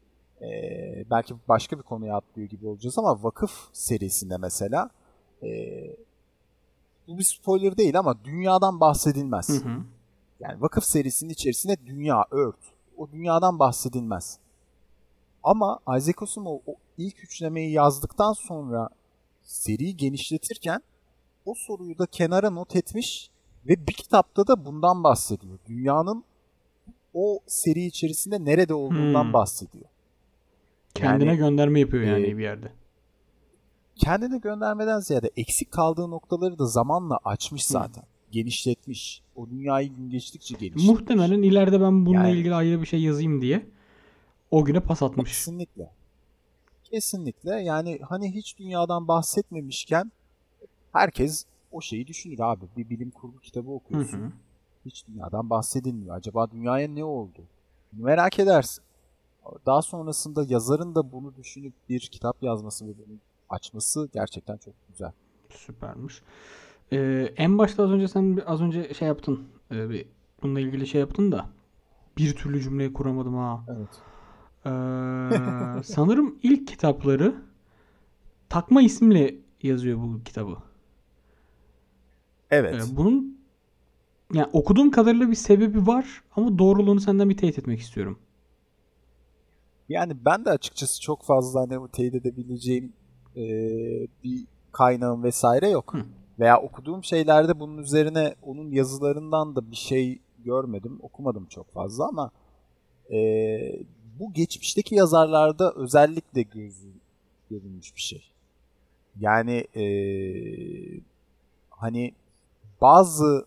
[0.42, 4.90] Ee, belki başka bir konuya atlıyor gibi olacağız ama Vakıf serisinde mesela
[5.44, 5.96] ee,
[7.08, 9.50] bu bir spoiler değil ama dünyadan bahsedilmez.
[9.50, 9.84] Hı hı.
[10.40, 12.68] Yani Vakıf serisinin içerisinde dünya, Earth.
[12.98, 14.40] O dünyadan bahsedilmez.
[15.44, 18.90] Ama Isaac Asimov o ilk üçlemeyi yazdıktan sonra
[19.44, 20.82] seriyi genişletirken
[21.46, 23.30] o soruyu da kenara not etmiş
[23.68, 25.60] ve bir kitapta da bundan bahsediyor.
[25.68, 26.24] Dünyanın
[27.14, 29.34] o seri içerisinde nerede olduğundan Hmm.
[29.34, 29.86] bahsediyor.
[30.96, 32.72] Kendine Yani, gönderme yapıyor yani e, bir yerde.
[33.96, 38.04] kendine göndermeden ziyade eksik kaldığı noktaları da zamanla açmış zaten.
[38.32, 39.22] Genişletmiş.
[39.36, 40.86] O dünyayı gün geçtikçe genişletmiş.
[40.86, 43.66] Muhtemelen ileride ben bununla Yani- ilgili ayrı bir şey yazayım diye
[44.52, 45.30] o güne pas atmış.
[45.32, 45.92] Kesinlikle.
[46.84, 47.52] Kesinlikle.
[47.62, 50.12] Yani hani hiç dünyadan bahsetmemişken
[50.94, 52.66] herkes o şeyi düşünür abi.
[52.78, 54.22] Bir bilim kurgu kitabı Hı okuyorsun.
[54.22, 54.32] hı.
[54.86, 56.16] Hiç dünyadan bahsedilmiyor.
[56.16, 57.42] Acaba dünyaya ne oldu?
[57.94, 58.84] Merak edersin.
[59.66, 63.18] Daha sonrasında yazarın da bunu düşünüp bir kitap yazması ve bunu
[63.50, 65.12] açması gerçekten çok güzel.
[65.50, 66.22] Süpermiş.
[66.92, 69.48] Ee, en başta az önce sen az önce şey yaptın.
[69.72, 70.08] Ee, bir
[70.44, 71.50] bununla ilgili şey yaptın da
[72.18, 73.66] bir türlü cümleyi kuramadım ha.
[73.68, 73.90] Evet.
[74.68, 77.36] Ee, sanırım ilk kitapları
[78.50, 80.58] takma isimle yazıyor bu kitabı.
[82.52, 82.76] Evet.
[82.76, 83.38] Ee, bunun
[84.34, 88.20] yani okuduğum kadarıyla bir sebebi var ama doğruluğunu senden bir teyit etmek istiyorum.
[89.90, 92.94] Yani ben de açıkçası çok fazla hani teyit edebileceğim
[93.36, 93.44] e,
[94.24, 95.94] bir kaynağım vesaire yok.
[95.94, 96.06] Hı.
[96.40, 102.32] Veya okuduğum şeylerde bunun üzerine onun yazılarından da bir şey görmedim, okumadım çok fazla ama
[103.12, 103.18] e,
[104.20, 106.88] bu geçmişteki yazarlarda özellikle gözü
[107.50, 108.24] görülmüş bir şey.
[109.20, 109.86] Yani e,
[111.70, 112.14] hani
[112.82, 113.46] bazı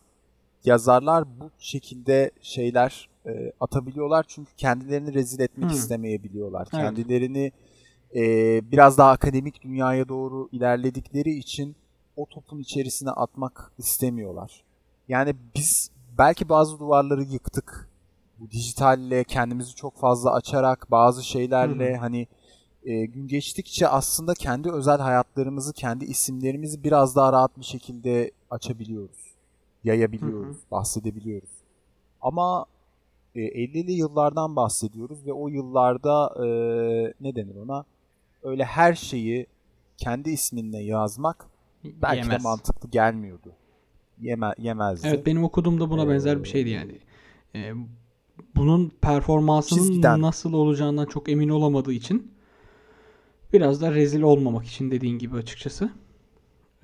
[0.65, 5.75] yazarlar bu şekilde şeyler e, atabiliyorlar çünkü kendilerini rezil etmek Hı.
[5.75, 6.69] istemeyebiliyorlar.
[6.73, 6.85] Evet.
[6.85, 7.53] Kendilerini
[8.15, 8.23] e,
[8.73, 11.77] biraz daha akademik dünyaya doğru ilerledikleri için
[12.17, 14.65] o topun içerisine atmak istemiyorlar.
[15.09, 17.90] Yani biz belki bazı duvarları yıktık.
[18.41, 22.01] Bu dijitalle kendimizi çok fazla açarak bazı şeylerle Hı hı.
[22.01, 22.27] hani
[22.85, 29.35] e, gün geçtikçe aslında kendi özel hayatlarımızı, kendi isimlerimizi biraz daha rahat bir şekilde açabiliyoruz.
[29.85, 31.51] Yayabiliyoruz, bahsedebiliyoruz.
[32.21, 32.67] Ama
[33.35, 36.47] e, 50'li yıllardan bahsediyoruz ve o yıllarda e,
[37.21, 37.85] ne denir ona?
[38.43, 39.47] Öyle her şeyi
[39.97, 41.47] kendi isminle yazmak
[41.85, 42.39] belki Yemez.
[42.39, 43.53] de mantıklı gelmiyordu.
[44.21, 45.09] Yeme, yemezdi.
[45.09, 46.99] Evet benim okuduğumda buna benzer bir şeydi yani.
[47.55, 47.73] Ee,
[48.57, 50.23] bunun performansının Çizgiden.
[50.23, 52.33] nasıl olacağından çok emin olamadığı için
[53.53, 55.91] biraz da rezil olmamak için dediğin gibi açıkçası.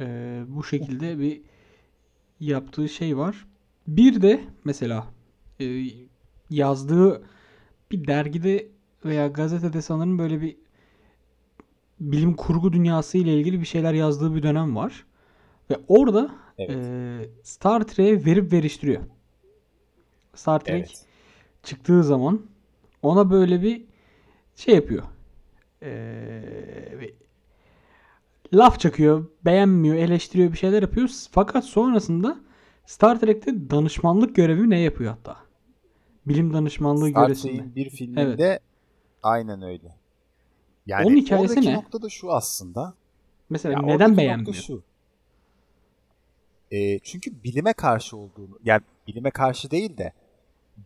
[0.00, 1.40] Ee, bu şekilde bir
[2.40, 3.46] yaptığı şey var.
[3.88, 5.07] Bir de mesela
[5.61, 5.85] e,
[6.50, 7.22] yazdığı
[7.90, 8.68] bir dergide
[9.05, 10.57] veya gazetede sanırım böyle bir
[12.00, 15.05] bilim kurgu dünyası ile ilgili bir şeyler yazdığı bir dönem var.
[15.70, 16.70] Ve orada Evet.
[16.76, 19.02] e, Star Trek'e verip veriştiriyor.
[20.35, 21.06] Star Trek Evet.
[21.66, 22.46] Çıktığı zaman
[23.02, 23.85] ona böyle bir
[24.57, 25.02] şey yapıyor.
[25.83, 27.14] Ee, bir
[28.55, 31.11] laf çakıyor, beğenmiyor, eleştiriyor, bir şeyler yapıyor.
[31.31, 32.37] Fakat sonrasında
[32.87, 35.37] Star Trek'te danışmanlık görevi ne yapıyor hatta?
[36.26, 37.74] Bilim danışmanlığı Star göresinde.
[37.76, 38.61] Bir filminde
[39.22, 39.96] aynen öyle.
[40.87, 41.74] Yani Onun hikayesi ne?
[41.74, 42.94] nokta da şu aslında.
[43.50, 44.55] Mesela Ya neden beğenmiyor?
[44.55, 44.83] şu.
[46.70, 50.12] Ee, çünkü bilime karşı olduğunu, yani bilime karşı değil de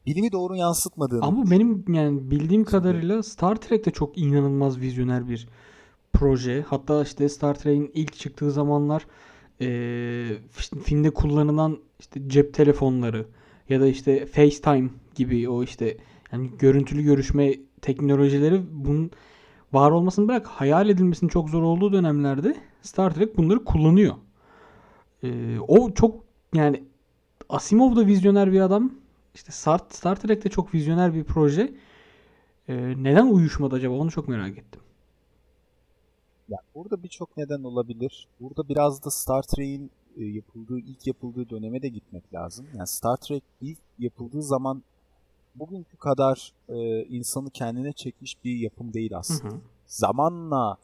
[0.06, 5.48] bilimi doğru yansıtmadığını Ama benim yani bildiğim kadarıyla Star Trek de çok inanılmaz vizyoner bir
[6.12, 6.64] proje.
[6.68, 9.06] Hatta işte Star Trek'in ilk çıktığı zamanlar
[9.60, 10.38] eee,
[10.84, 13.26] filmde kullanılan işte cep telefonları
[13.68, 15.96] ya da işte FaceTime gibi o işte
[16.32, 19.10] yani görüntülü görüşme teknolojileri bunun
[19.72, 24.14] var olmasını bırak hayal edilmesinin çok zor olduğu dönemlerde Star Trek bunları kullanıyor.
[25.22, 26.24] Eee, o çok
[26.54, 26.84] yani
[27.48, 28.92] Asimov da vizyoner bir adam.
[29.40, 31.74] İşte Star, Star Trek de çok vizyoner bir proje.
[32.68, 33.94] Ee, neden uyuşmadı acaba?
[33.94, 34.80] Onu çok merak ettim.
[36.48, 38.28] Ya burada birçok neden olabilir.
[38.40, 42.66] Burada biraz da Star Trek'in e, yapıldığı, ilk yapıldığı döneme de gitmek lazım.
[42.76, 44.82] Yani Star Trek ilk yapıldığı zaman
[45.54, 49.54] bugünkü kadar e, insanı kendine çekmiş bir yapım değil Hı aslında.
[49.54, 49.60] hı.
[49.86, 50.76] Zamanla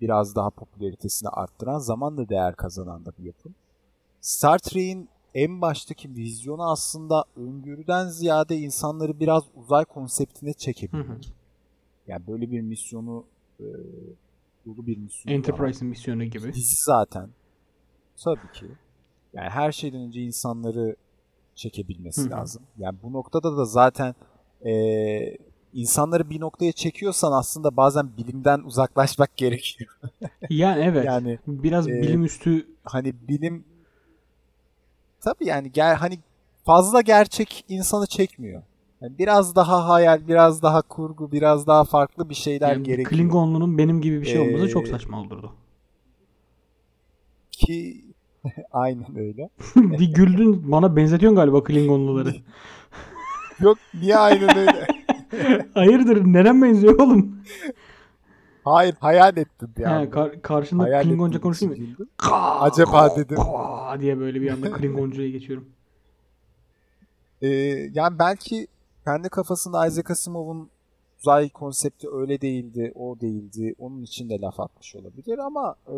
[0.00, 3.54] biraz daha popülaritesini arttıran, zamanla değer kazanan da bir yapım.
[4.20, 10.52] Star Trek'in en baştaki vizyonu aslında öngörüden ziyade insanları biraz uzay konseptine
[10.90, 11.20] Hı hı.
[12.06, 13.24] Yani böyle bir misyonu
[13.60, 13.64] e,
[14.66, 15.34] dolu bir misyon.
[15.34, 16.54] Enterprise'in misyonu gibi.
[16.54, 17.28] Dizi zaten.
[18.24, 18.66] Tabii ki.
[19.32, 20.96] Yani her şeyden önce insanları
[21.54, 22.30] çekebilmesi Hı hı.
[22.30, 22.62] lazım.
[22.78, 24.14] Yani bu noktada da zaten
[24.64, 25.38] eee,
[25.72, 29.90] insanları bir noktaya çekiyorsan aslında bazen bilimden uzaklaşmak gerekiyor.
[30.50, 31.04] Yani evet.
[31.04, 33.75] Yani Biraz e, bilim üstü hani bilim
[35.20, 36.18] tabii yani ger hani
[36.64, 38.62] fazla gerçek insanı çekmiyor.
[39.00, 43.10] Yani biraz daha hayal, biraz daha kurgu, biraz daha farklı bir şeyler yani gerekiyor.
[43.10, 45.52] Klingonlunun benim gibi bir şey olması çok Ee, saçma olurdu.
[47.50, 48.04] Ki
[48.72, 49.50] aynen öyle.
[49.76, 52.34] bir güldün bana benzetiyorsun galiba Klingonluları.
[53.60, 54.86] Yok niye aynen öyle?
[55.74, 57.36] Hayırdır neden benziyor oğlum?
[58.66, 60.10] Hayır hayal ettim bir anda.
[60.10, 62.08] kar- karşında Hayal Klingonca güldüm.
[62.18, 63.38] Ka- Acaba dedim.
[64.00, 65.68] diye böyle bir anda Klingonca'ya geçiyorum.
[67.42, 67.48] Ee,
[67.92, 68.66] yani belki
[69.04, 70.70] kendi kafasında Isaac Asimov'un
[71.18, 73.74] uzay konsepti öyle değildi, o değildi.
[73.78, 75.96] Onun için de laf atmış olabilir ama e,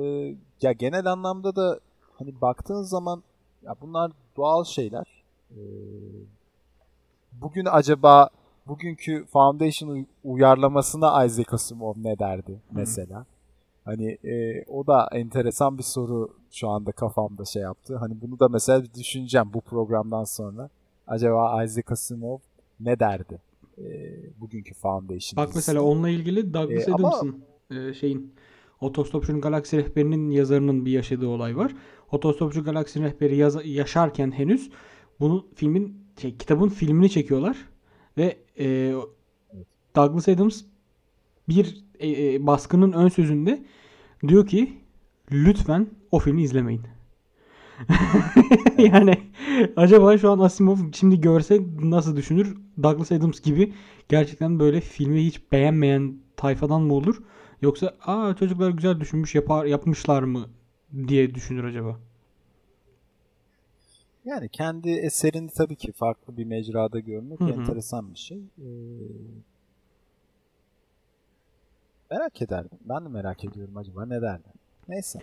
[0.63, 1.81] ya genel anlamda da
[2.19, 3.23] hani baktığın zaman
[3.63, 5.07] ya bunlar doğal şeyler.
[5.51, 5.57] Ee,
[7.33, 8.29] bugün acaba
[8.69, 13.27] bugünkü Foundation uy- uyarlamasına Isaac Asimov ne derdi mesela?
[13.85, 17.97] Hani e, o da enteresan bir soru şu anda kafamda şey yaptı.
[17.97, 20.71] Hani bunu da mesela düşüneceğim bu programdan sonra.
[21.07, 22.39] Acaba Isaac Asimov
[22.81, 23.39] ne derdi
[23.79, 23.87] e,
[24.41, 28.35] bugünkü Foundation Bak mesela onunla ilgili Douglas ama- Adams'ın e, şeyin
[28.81, 31.75] Otostopçunun Galaksi Rehberi'nin yazarının bir yaşadığı olay var.
[32.13, 34.71] Otostopçu Galaksi Rehberi yaz- yaşarken henüz
[35.21, 37.57] bunu filmin şey, kitabın filmini çekiyorlar
[38.19, 38.95] ve e,
[39.97, 40.63] Douglas Adams
[41.49, 43.65] bir e, e, baskının ön sözünde
[44.29, 44.79] diyor ki
[45.33, 46.83] lütfen o filmi izlemeyin.
[48.79, 49.19] yani
[49.77, 52.57] acaba şu an Asimov şimdi görse nasıl düşünür?
[52.83, 53.73] Douglas Adams gibi
[54.09, 57.23] gerçekten böyle filmi hiç beğenmeyen tayfadan mı olur?
[57.63, 60.47] Yoksa aa çocuklar güzel düşünmüş yapar yapmışlar mı
[61.09, 62.08] diye düşünür acaba?
[64.29, 67.51] Yani kendi eserini tabii ki farklı bir mecrada görmek Hı hı.
[67.51, 68.39] enteresan bir şey.
[68.39, 68.65] Ee,
[72.11, 72.79] merak ederdim.
[72.85, 74.53] Ben de merak ediyorum acaba ne derler.
[74.89, 75.19] Neyse.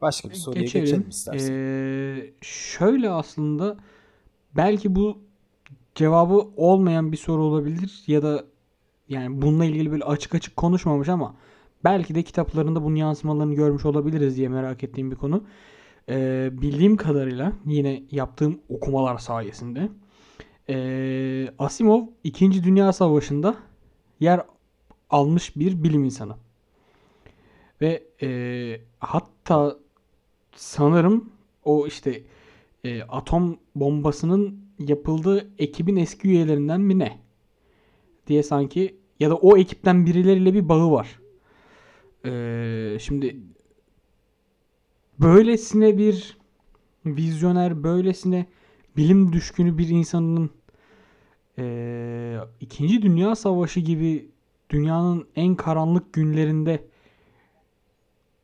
[0.00, 1.08] Başka bir soruya geçelim, Geçelim.
[1.08, 1.54] istersen.
[1.54, 3.76] Ee, şöyle aslında
[4.56, 5.18] belki bu
[5.94, 8.44] cevabı olmayan bir soru olabilir ya da
[9.08, 11.34] yani bununla ilgili böyle açık açık konuşmamış ama
[11.84, 15.44] belki de kitaplarında bunun yansımalarını görmüş olabiliriz diye merak ettiğim bir konu.
[16.08, 19.88] Ee, bildiğim kadarıyla yine yaptığım okumalar sayesinde
[20.68, 22.64] ee, Asimov 2.
[22.64, 23.56] Dünya Savaşı'nda
[24.20, 24.40] yer
[25.10, 26.36] almış bir bilim insanı.
[27.80, 29.76] Ve ee, hatta
[30.54, 31.30] sanırım
[31.64, 32.22] o işte
[32.84, 37.18] e, atom bombasının yapıldığı ekibin eski üyelerinden mi ne?
[38.26, 41.20] Diye sanki ya da o ekipten birileriyle bir bağı var.
[42.24, 43.36] Ee, şimdi
[45.20, 46.38] böylesine bir
[47.06, 48.46] vizyoner, böylesine
[48.96, 50.50] bilim düşkünü bir insanın
[51.58, 54.30] ee, İkinci Dünya Savaşı gibi
[54.70, 56.88] dünyanın en karanlık günlerinde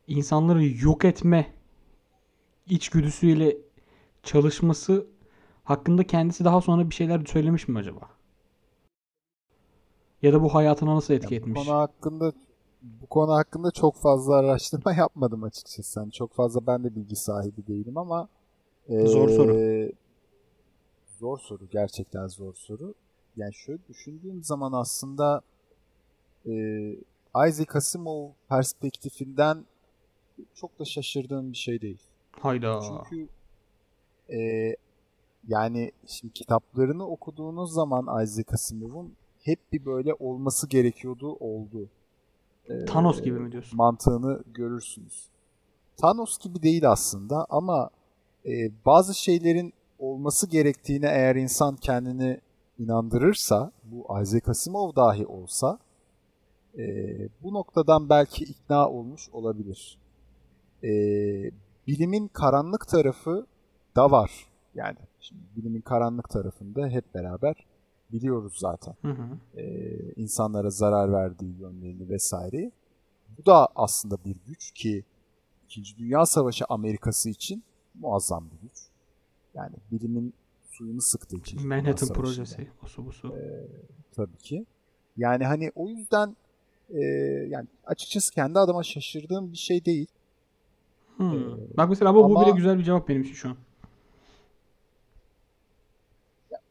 [0.07, 1.53] insanları yok etme
[2.69, 3.57] içgüdüsüyle
[4.23, 5.07] çalışması
[5.63, 8.09] hakkında kendisi daha sonra bir şeyler söylemiş mi acaba?
[10.21, 11.53] Ya da bu hayatına nasıl etki Ya etmiş?
[11.65, 12.33] konu hakkında
[13.01, 15.99] bu konu hakkında çok fazla araştırma yapmadım açıkçası.
[15.99, 18.27] Yani çok fazla ben de bilgi sahibi değilim ama
[18.89, 19.53] Zor soru.
[21.19, 21.67] Zor soru.
[21.71, 22.93] Gerçekten zor soru.
[23.35, 25.41] Yani şöyle düşündüğüm zaman aslında
[26.45, 26.97] eee
[27.47, 29.65] Isaac Asimov perspektifinden
[30.55, 32.01] çok da şaşırdığım bir şey değil.
[32.31, 32.79] Hayda.
[32.81, 33.27] Çünkü
[34.29, 34.75] eee,
[35.47, 41.89] yani şimdi kitaplarını okuduğunuz zaman Isaac Asimov'un hep bir böyle olması gerekiyordu oldu.
[42.87, 43.77] Thanos gibi mi diyorsun?
[43.77, 45.25] Mantığını görürsünüz.
[45.97, 47.89] Thanos gibi değil aslında ama
[48.45, 52.39] eee, bazı şeylerin olması gerektiğine eğer insan kendini
[52.79, 55.79] inandırırsa, bu Isaac Asimov dahi olsa
[56.77, 59.97] eee, bu noktadan belki ikna olmuş olabilir.
[60.83, 61.51] Eee,
[61.87, 63.45] bilimin karanlık tarafı
[63.95, 64.31] da var.
[64.75, 67.55] Yani şimdi bilimin karanlık tarafında hep beraber
[68.11, 68.95] biliyoruz zaten.
[69.01, 69.59] Hı hı.
[69.61, 72.71] Ee, insanlara zarar verdiği yönlerini vesaireyi.
[73.37, 75.03] Bu da aslında bir güç ki
[75.65, 77.63] İkinci Dünya Savaşı Amerikası için
[77.99, 78.77] muazzam bir güç.
[79.53, 80.33] Yani bilimin
[80.71, 82.67] suyunu sıktı Dünya Manhattan projesi.
[82.83, 83.35] Osu busu.
[84.15, 84.65] Tabii ki.
[85.17, 86.35] Yani hani o yüzden
[86.89, 86.99] e,
[87.49, 90.07] yani açıkçası kendi adıma şaşırdığım bir şey değil.
[91.17, 91.33] Hmm.
[91.33, 93.55] Ee, Bak mesela bu, bu ama- bile güzel bir cevap benim için şu an.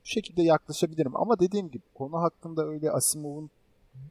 [0.04, 1.16] Bu şekilde yaklaşabilirim.
[1.16, 3.50] Ama dediğim gibi konu hakkında öyle Asimov'un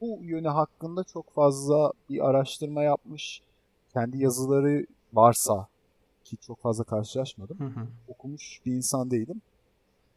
[0.02, 3.42] bu yönü hakkında çok fazla bir araştırma yapmış.
[3.94, 5.68] Kendi yazıları varsa
[6.24, 7.60] ki çok fazla karşılaşmadım.
[7.60, 7.88] Hı hı.
[8.08, 9.42] Okumuş bir insan değilim.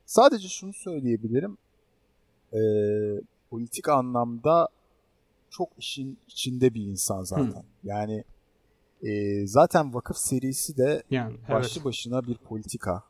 [0.06, 1.58] Sadece şunu söyleyebilirim.
[2.52, 2.58] Ee,
[3.50, 4.68] politik anlamda
[5.50, 7.64] çok işin içinde bir insan zaten.
[7.84, 8.24] Yani
[9.02, 11.84] e, zaten vakıf serisi de Yani başlı evet.
[11.84, 13.02] başına bir politika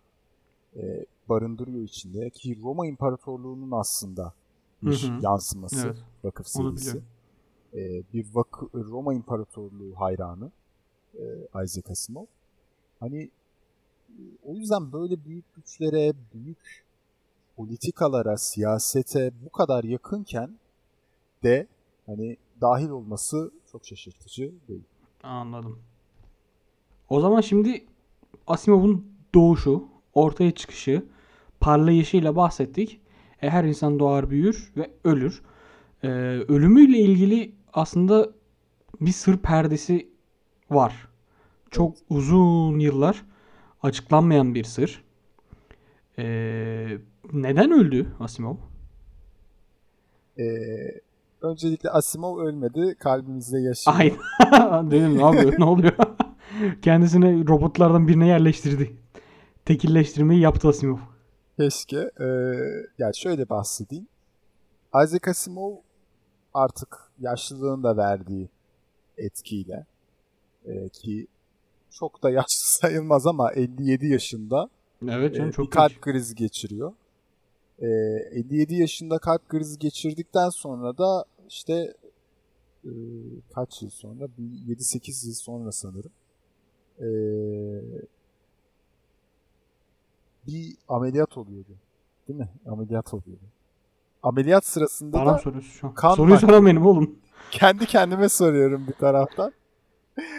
[0.76, 4.32] e, barındırıyor içinde ki Roma İmparatorluğu'nun aslında
[4.82, 5.18] bir Hı hı.
[5.22, 5.96] yansıması Evet.
[6.24, 7.02] vakıf serisi.
[7.74, 10.50] E, bir vakı, Roma İmparatorluğu hayranı
[11.14, 11.24] e,
[11.64, 12.26] Isaac Asimov.
[13.00, 16.84] Hani e, o yüzden böyle büyük güçlere, büyük
[17.56, 20.58] politikalara, siyasete bu kadar yakınken
[21.42, 21.66] de
[22.06, 24.84] hani dahil olması çok şaşırtıcı değil.
[25.22, 25.78] Anladım.
[27.08, 27.84] O zaman şimdi
[28.46, 31.02] Asimov'un doğuşu, ortaya çıkışı,
[31.60, 33.00] parlayışıyla bahsettik.
[33.42, 35.42] E, her insan doğar, büyür ve ölür.
[36.02, 36.08] E,
[36.48, 38.30] ölümüyle ilgili aslında
[39.00, 40.08] bir sır perdesi
[40.70, 41.08] var.
[41.70, 43.22] Çok uzun yıllar
[43.82, 45.04] açıklanmayan bir sır.
[46.18, 46.24] E,
[47.32, 48.56] neden öldü Asimov?
[50.38, 50.44] E,
[51.42, 53.96] öncelikle Asimov ölmedi, kalbimizde yaşıyor.
[53.98, 54.12] Ay
[54.90, 55.54] dedim ne yapıyor?
[55.58, 55.92] ne oluyor?
[56.82, 58.96] Kendisini robotlardan birine yerleştirdi.
[59.66, 60.98] Tekilleştirmeyi yaptı Asimov.
[61.56, 62.10] Keşke.
[62.20, 62.26] Ee,
[62.98, 64.06] yani şöyle bahsedeyim.
[65.04, 65.72] Isaac Asimov
[66.54, 68.48] artık yaşlılığın da verdiği
[69.18, 69.86] etkiyle
[70.66, 71.26] e, ki
[71.90, 72.46] çok da yaşlı
[72.80, 74.68] sayılmaz ama 57 yaşında
[75.02, 76.00] Evet e, canım bir çok kalp genç.
[76.00, 76.92] krizi geçiriyor.
[77.78, 81.94] E, 57 yaşında kalp krizi geçirdikten sonra da işte
[82.84, 82.90] e,
[83.54, 84.28] kaç yıl sonra?
[84.38, 86.12] Bir 7-8 yıl sonra sanırım.
[87.00, 87.06] E,
[90.46, 91.72] bir ameliyat oluyordu.
[92.28, 92.48] Değil mi?
[92.66, 93.42] Ameliyat oluyordu.
[94.22, 95.94] Ameliyat sırasında Bana da soruyorsun şu an.
[95.94, 97.18] kan Soruyu soran benim oğlum.
[97.50, 99.52] kendi kendime soruyorum bir taraftan.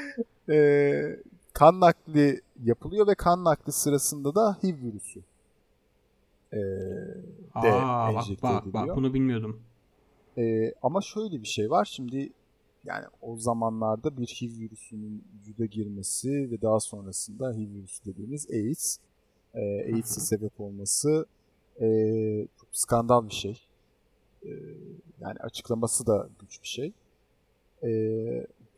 [0.50, 1.20] Ee,
[1.54, 5.20] kan nakli yapılıyor ve kan nakli sırasında da HIV virüsü
[6.54, 6.58] ee,
[7.63, 8.88] de Aa, bak bak ediliyor.
[8.88, 9.60] bak bunu bilmiyordum.
[10.38, 11.86] Ee, ama şöyle bir şey var.
[11.86, 12.30] Şimdi
[12.86, 18.98] yani o zamanlarda bir HIV virüsünün vücuda girmesi ve daha sonrasında HIV virüsü dediğimiz AIDS,
[19.53, 19.60] e,
[19.93, 21.25] AIDS'e sebep olması
[21.81, 21.88] e,
[22.71, 23.62] skandal bir şey.
[24.45, 24.49] E,
[25.19, 26.93] yani açıklaması da güç bir şey.
[27.83, 27.89] E,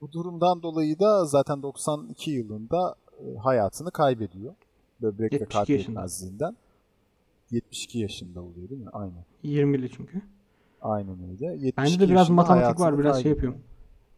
[0.01, 4.53] bu durumdan dolayı da zaten 92 yılında e, hayatını kaybediyor.
[5.01, 6.57] Böbrek ve 72 kalp yetmezliğinden.
[7.51, 8.89] 72 yaşında oluyor değil mi?
[8.93, 9.25] Aynen.
[9.43, 10.21] 20'li çünkü.
[10.81, 11.45] Aynen öyle.
[11.45, 12.99] 72 Bende de biraz matematik var.
[12.99, 13.53] Biraz şey kaybediyor.
[13.53, 13.61] yapıyorum.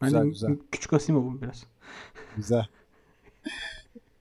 [0.02, 0.58] Ben Güzel, güzel.
[0.72, 1.64] küçük Asimov'um biraz.
[2.36, 2.68] Güzel.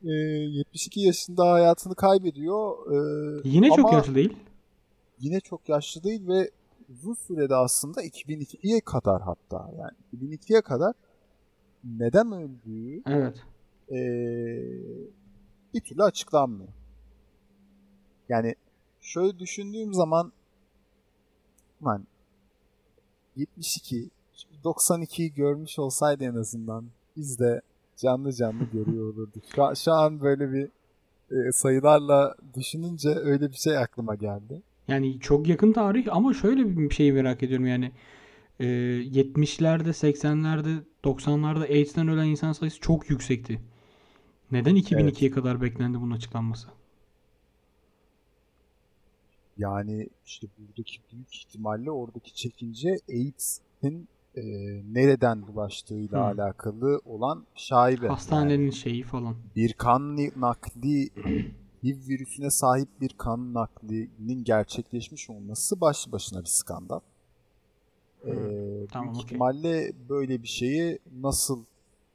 [0.04, 2.92] Ee, 72 yaşında hayatını kaybediyor.
[2.92, 4.36] Ee, Yine çok ama yaşlı değil.
[5.20, 6.50] Yine çok yaşlı değil ve
[6.92, 9.92] uzun sürede aslında 2002'ye kadar hatta yani
[10.32, 10.94] 2002'ye kadar
[11.84, 13.36] neden öldüğü Evet.
[13.90, 13.94] ee,
[15.74, 16.68] bir türlü açıklanmıyor.
[18.28, 18.54] Yani
[19.00, 20.32] şöyle düşündüğüm zaman
[21.84, 22.06] lan
[23.36, 24.10] 72
[24.64, 26.84] 92'yi görmüş olsaydı en azından
[27.16, 27.60] biz de
[28.00, 29.44] canlı canlı görüyor olurduk.
[29.54, 30.68] Şu an, şu an böyle bir
[31.30, 34.62] e, sayılarla düşününce öyle bir şey aklıma geldi.
[34.88, 37.92] Yani çok yakın tarih ama şöyle bir şey merak ediyorum yani.
[38.60, 43.60] Ee, 70'lerde, 80'lerde, 90'larda AIDS'ten ölen insan sayısı çok yüksekti.
[44.50, 46.68] Neden 2002'ye kadar beklendi bunun açıklanması?
[49.58, 54.42] Yani işte buradaki büyük ihtimalle oradaki çekince AIDS'in e,
[54.92, 56.24] nereden bulaştığıyla Hı.
[56.24, 58.06] alakalı olan şaibe.
[58.06, 59.36] Yani Hastanenin şeyi falan.
[59.56, 61.10] bir kan nakli
[61.84, 67.00] HIV virüsüne sahip bir kan naklinin gerçekleşmiş olması başlı başına bir skandal.
[68.24, 68.30] Ee,
[68.90, 69.24] Tamam, büyük okey.
[69.24, 71.64] ihtimalle böyle bir şeyi nasıl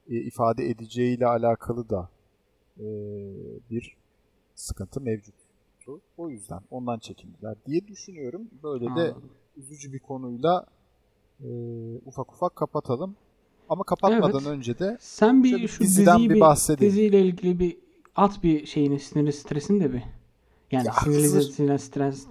[0.09, 2.09] e, ifade edeceğiyle alakalı da
[2.79, 2.85] e,
[3.69, 3.97] bir
[4.55, 5.35] sıkıntı mevcut.
[6.17, 8.49] O yüzden ondan çekindiler diye düşünüyorum.
[8.63, 9.29] Böyle de Anladım.
[9.57, 10.65] üzücü bir konuyla
[11.43, 11.47] e,
[12.05, 13.15] ufak ufak kapatalım.
[13.69, 14.47] Ama kapatmadan Evet.
[14.47, 16.91] önce de Sen bir şu diziden diziyi bir bahsedeyim.
[16.93, 17.77] diziyle ilgili bir
[18.15, 20.01] at bir şeyini siniri stresini de bir.
[20.71, 22.27] Yani Ya sinirli, stres,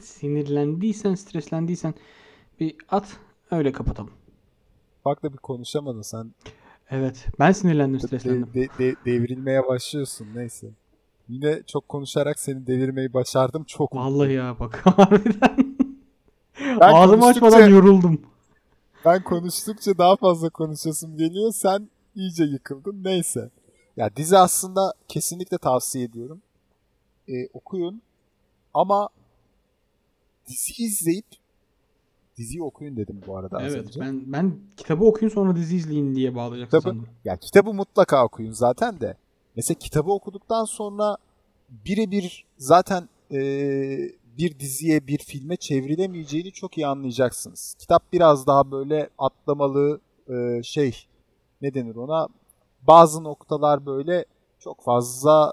[0.00, 1.94] sinirlendiysen, streslendiysen
[2.60, 3.16] bir at
[3.50, 4.10] öyle kapatalım.
[5.04, 6.34] bak da bir konuşamadın sen
[6.90, 7.26] Evet.
[7.38, 8.54] Ben sinirlendim, de- streslendim.
[8.54, 10.66] de- de- devrilmeye başlıyorsun neyse.
[11.28, 13.64] Yine çok konuşarak seni devirmeyi başardım.
[13.64, 15.76] Çok Vallahi ya bak harbiden.
[16.80, 18.20] Ben Ağzımı açmadan yoruldum.
[19.04, 21.52] Ben konuştukça daha fazla konuşasım geliyor.
[21.52, 23.04] Sen iyice yıkıldın.
[23.04, 23.50] Neyse.
[23.96, 26.42] Ya dizi aslında kesinlikle tavsiye ediyorum.
[27.28, 28.02] Ee, okuyun.
[28.74, 29.08] Ama
[30.48, 31.26] dizi izleyip
[32.36, 34.00] diziyi okuyun dedim bu arada Evet önce.
[34.00, 37.08] ben ben kitabı okuyun sonra dizi izleyin diye bağlayacaksın Kitabı, sandım.
[37.24, 39.16] ya kitabı mutlaka okuyun zaten de.
[39.56, 41.16] Mesela kitabı okuduktan sonra
[41.68, 47.74] birebir zaten eee, bir diziye, bir filme çevrilemeyeceğini çok iyi anlayacaksınız.
[47.78, 51.06] Kitap biraz daha böyle atlamalı eee, şey
[51.62, 52.28] ne denir ona?
[52.86, 54.24] Bazı noktalar böyle
[54.60, 55.52] çok fazla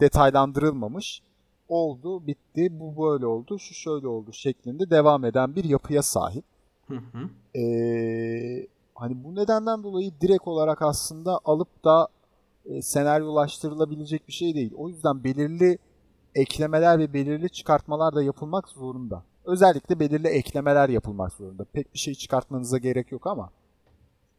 [0.00, 1.22] detaylandırılmamış.
[1.68, 6.44] Oldu, bitti, bu böyle oldu, şu şöyle oldu şeklinde devam eden bir yapıya sahip.
[6.88, 7.58] Hı hı.
[7.58, 12.08] Ee, hani bu nedenden dolayı direkt olarak aslında alıp da
[12.66, 14.72] e, senaryolaştırılabilecek bir şey değil.
[14.76, 15.78] O yüzden belirli
[16.38, 19.24] eklemeler ve belirli çıkartmalar da yapılmak zorunda.
[19.44, 21.64] Özellikle belirli eklemeler yapılmak zorunda.
[21.64, 23.50] Pek bir şey çıkartmanıza gerek yok ama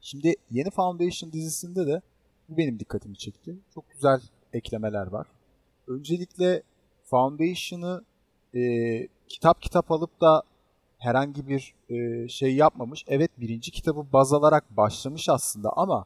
[0.02, 2.02] şimdi yeni Foundation dizisinde de
[2.50, 3.56] bu benim dikkatimi çekti.
[3.74, 4.22] Çok güzel
[4.54, 5.28] eklemeler var.
[5.88, 6.64] Öncelikle
[7.04, 8.04] Foundation'ı
[8.56, 8.62] e,
[9.28, 10.44] kitap kitap alıp da
[10.98, 13.06] herhangi bir e, şey yapmamış.
[13.08, 16.06] Evet birinci kitabı baz alarak başlamış aslında ama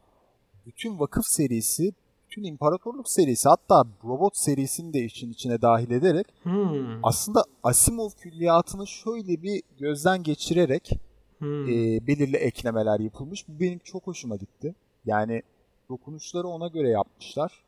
[0.65, 1.93] bütün vakıf serisi,
[2.33, 7.05] bütün imparatorluk serisi hatta robot serisini de işin içine dahil ederek Hmm.
[7.05, 10.89] aslında Asimov külliyatını şöyle bir gözden geçirerek
[11.37, 11.69] Hmm.
[11.69, 13.47] e, belirli eklemeler yapılmış.
[13.47, 14.75] Bu benim çok hoşuma gitti.
[15.05, 15.41] Yani
[15.89, 17.63] dokunuşları ona göre yapmışlar.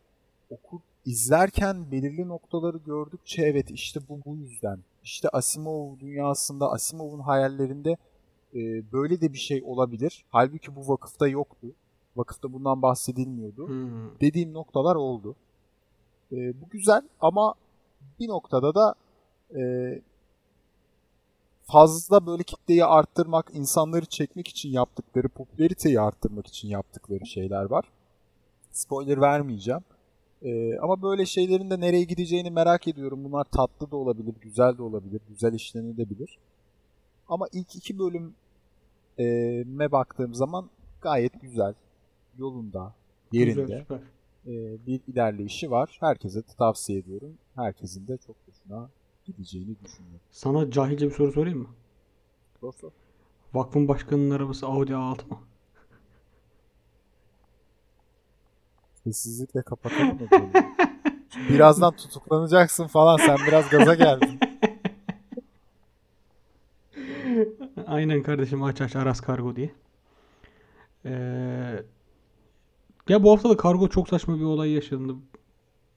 [0.50, 4.80] Okur, izlerken belirli noktaları gördükçe evet işte bu bu yüzden.
[5.04, 7.98] İşte Asimov dünyasında, Asimov'un hayallerinde
[8.56, 10.26] e, böyle de bir şey olabilir.
[10.30, 11.68] Halbuki bu vakıfta yoktu.
[12.16, 13.68] Vakıfta bundan bahsedilmiyordu.
[13.68, 14.20] Hmm.
[14.22, 15.36] Dediğim noktalar oldu.
[16.32, 17.54] E, bu güzel ama
[18.20, 18.96] bir noktada da
[19.56, 19.62] e,
[21.64, 27.86] fazla böyle kitleyi arttırmak, insanları çekmek için yaptıkları, popülariteyi arttırmak için yaptıkları şeyler var.
[28.72, 29.82] Spoiler vermeyeceğim.
[30.44, 33.24] Ee, ama böyle şeylerin de nereye gideceğini merak ediyorum.
[33.24, 36.38] Bunlar tatlı da olabilir, güzel de olabilir, güzel işlenilebilir.
[37.28, 40.70] Ama ilk iki bölüme baktığım zaman
[41.02, 41.74] gayet güzel,
[42.38, 42.94] yolunda,
[43.32, 43.86] yerinde Güzel,
[44.48, 45.98] e, bir ilerleyişi var.
[46.00, 47.34] Herkese de tavsiye ediyorum.
[47.56, 48.90] Herkesin de çok hoşuna
[49.26, 50.20] gideceğini düşünüyorum.
[50.32, 51.70] Sana cahilce bir soru sorayım mı?
[52.60, 52.92] Sor sor.
[53.54, 55.40] Vakfın başkanının arabası Audi A6 mı?
[59.04, 60.28] Sessizlikle kapatalım mı
[61.50, 63.18] Birazdan tutuklanacaksın falan.
[63.18, 64.40] Sen biraz gaza geldin.
[67.88, 69.72] Aynen kardeşim aç aç Aras Kargo diye.
[71.06, 71.84] Ee,
[73.10, 75.14] ya bu hafta da kargo çok saçma bir olay yaşandı.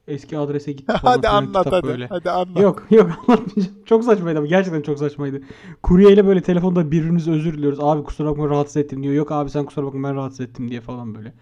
[0.07, 1.87] Eski adrese gitti falan hadi filan, anlat hadi.
[1.87, 2.07] böyle.
[2.07, 2.61] Hadi anlat.
[2.61, 3.77] Yok yok anlatmayacağım.
[3.85, 5.41] Çok saçmaydı ama gerçekten çok saçmaydı.
[5.83, 7.79] Kuryeyle böyle telefonda birbirimize özür diliyoruz.
[7.79, 9.13] Abi kusura bakma rahatsız ettim diyor.
[9.13, 11.33] Yok abi sen kusura bakma ben rahatsız ettim diye falan böyle.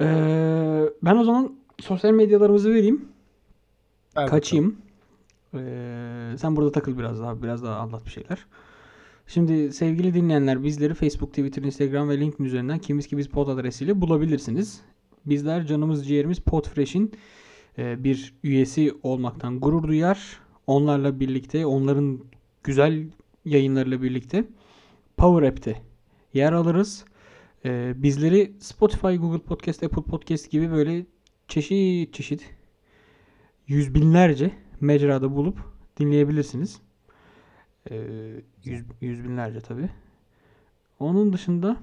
[0.00, 3.08] Ee, ben o zaman sosyal medyalarımızı vereyim.
[4.16, 4.76] Ver Kaçayım.
[5.54, 7.42] Ee, sen burada takıl biraz daha.
[7.42, 8.46] Biraz daha anlat bir şeyler.
[9.26, 14.00] Şimdi sevgili dinleyenler bizleri Facebook, Twitter, Instagram ve LinkedIn üzerinden kimiz ki biz pod adresiyle
[14.00, 14.80] bulabilirsiniz.
[15.26, 17.12] Bizler canımız ciğerimiz Podfresh'in
[17.78, 20.40] e, bir üyesi olmaktan gurur duyar.
[20.66, 22.20] Onlarla birlikte, onların
[22.64, 23.06] güzel
[23.44, 24.44] yayınlarıyla birlikte
[25.16, 25.82] Power App'te
[26.34, 27.04] yer alırız.
[27.64, 31.06] E, bizleri Spotify, Google Podcast, Apple Podcast gibi böyle
[31.48, 32.54] çeşit çeşit
[33.66, 34.50] yüz binlerce
[34.80, 35.58] mecrada bulup
[35.98, 36.85] dinleyebilirsiniz.
[37.90, 37.96] Ee,
[38.64, 39.90] yüz, yüz binlerce tabi.
[41.00, 41.76] Onun dışında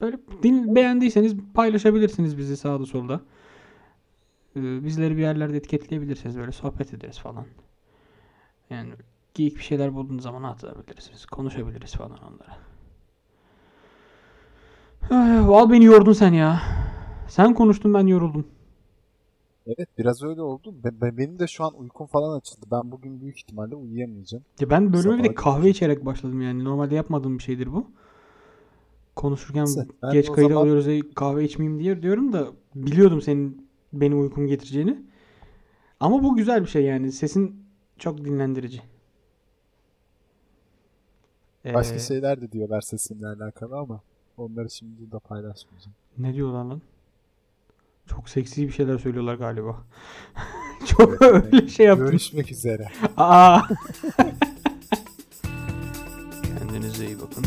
[0.00, 3.20] böyle din, beğendiyseniz paylaşabilirsiniz bizi sağda solda.
[4.56, 6.38] Ee, bizleri bir yerlerde etiketleyebilirsiniz.
[6.38, 7.46] Böyle sohbet ederiz falan.
[8.70, 8.92] Yani
[9.34, 11.26] geyik bir şeyler bulduğunuz zaman atabilirsiniz.
[11.26, 12.58] Konuşabiliriz falan onlara.
[15.10, 16.62] Ay, Val beni yordun sen ya.
[17.28, 18.46] Sen konuştun ben yoruldum.
[19.66, 20.74] Evet biraz öyle oldu.
[20.84, 22.66] Be- be- benim de şu an uykum falan açıldı.
[22.72, 24.44] Ben bugün büyük ihtimalle uyuyamayacağım.
[24.60, 26.64] Ya ben bölüme bir de kahve içerek başladım yani.
[26.64, 27.86] Normalde yapmadığım bir şeydir bu.
[29.16, 33.68] Konuşurken Neyse, de geç kayıt zaman- alıyoruz diye kahve içmeyeyim diye diyorum da biliyordum senin
[33.92, 35.02] benim uykumu getireceğini.
[36.00, 37.12] Ama bu güzel bir şey yani.
[37.12, 37.64] Sesin
[37.98, 38.82] çok dinlendirici.
[41.74, 44.00] Başka Ee, şeyler de diyorlar sesimle alakalı ama
[44.36, 45.94] onları şimdi burada paylaşmayacağım.
[46.18, 46.80] Ne diyorlar lan?
[48.06, 49.76] Çok seksi bir şeyler söylüyorlar galiba.
[50.86, 52.06] çok öyle şey yaptım.
[52.06, 52.88] Görüşmek üzere.
[53.16, 53.60] Aa.
[56.58, 57.44] Kendinize iyi bakın.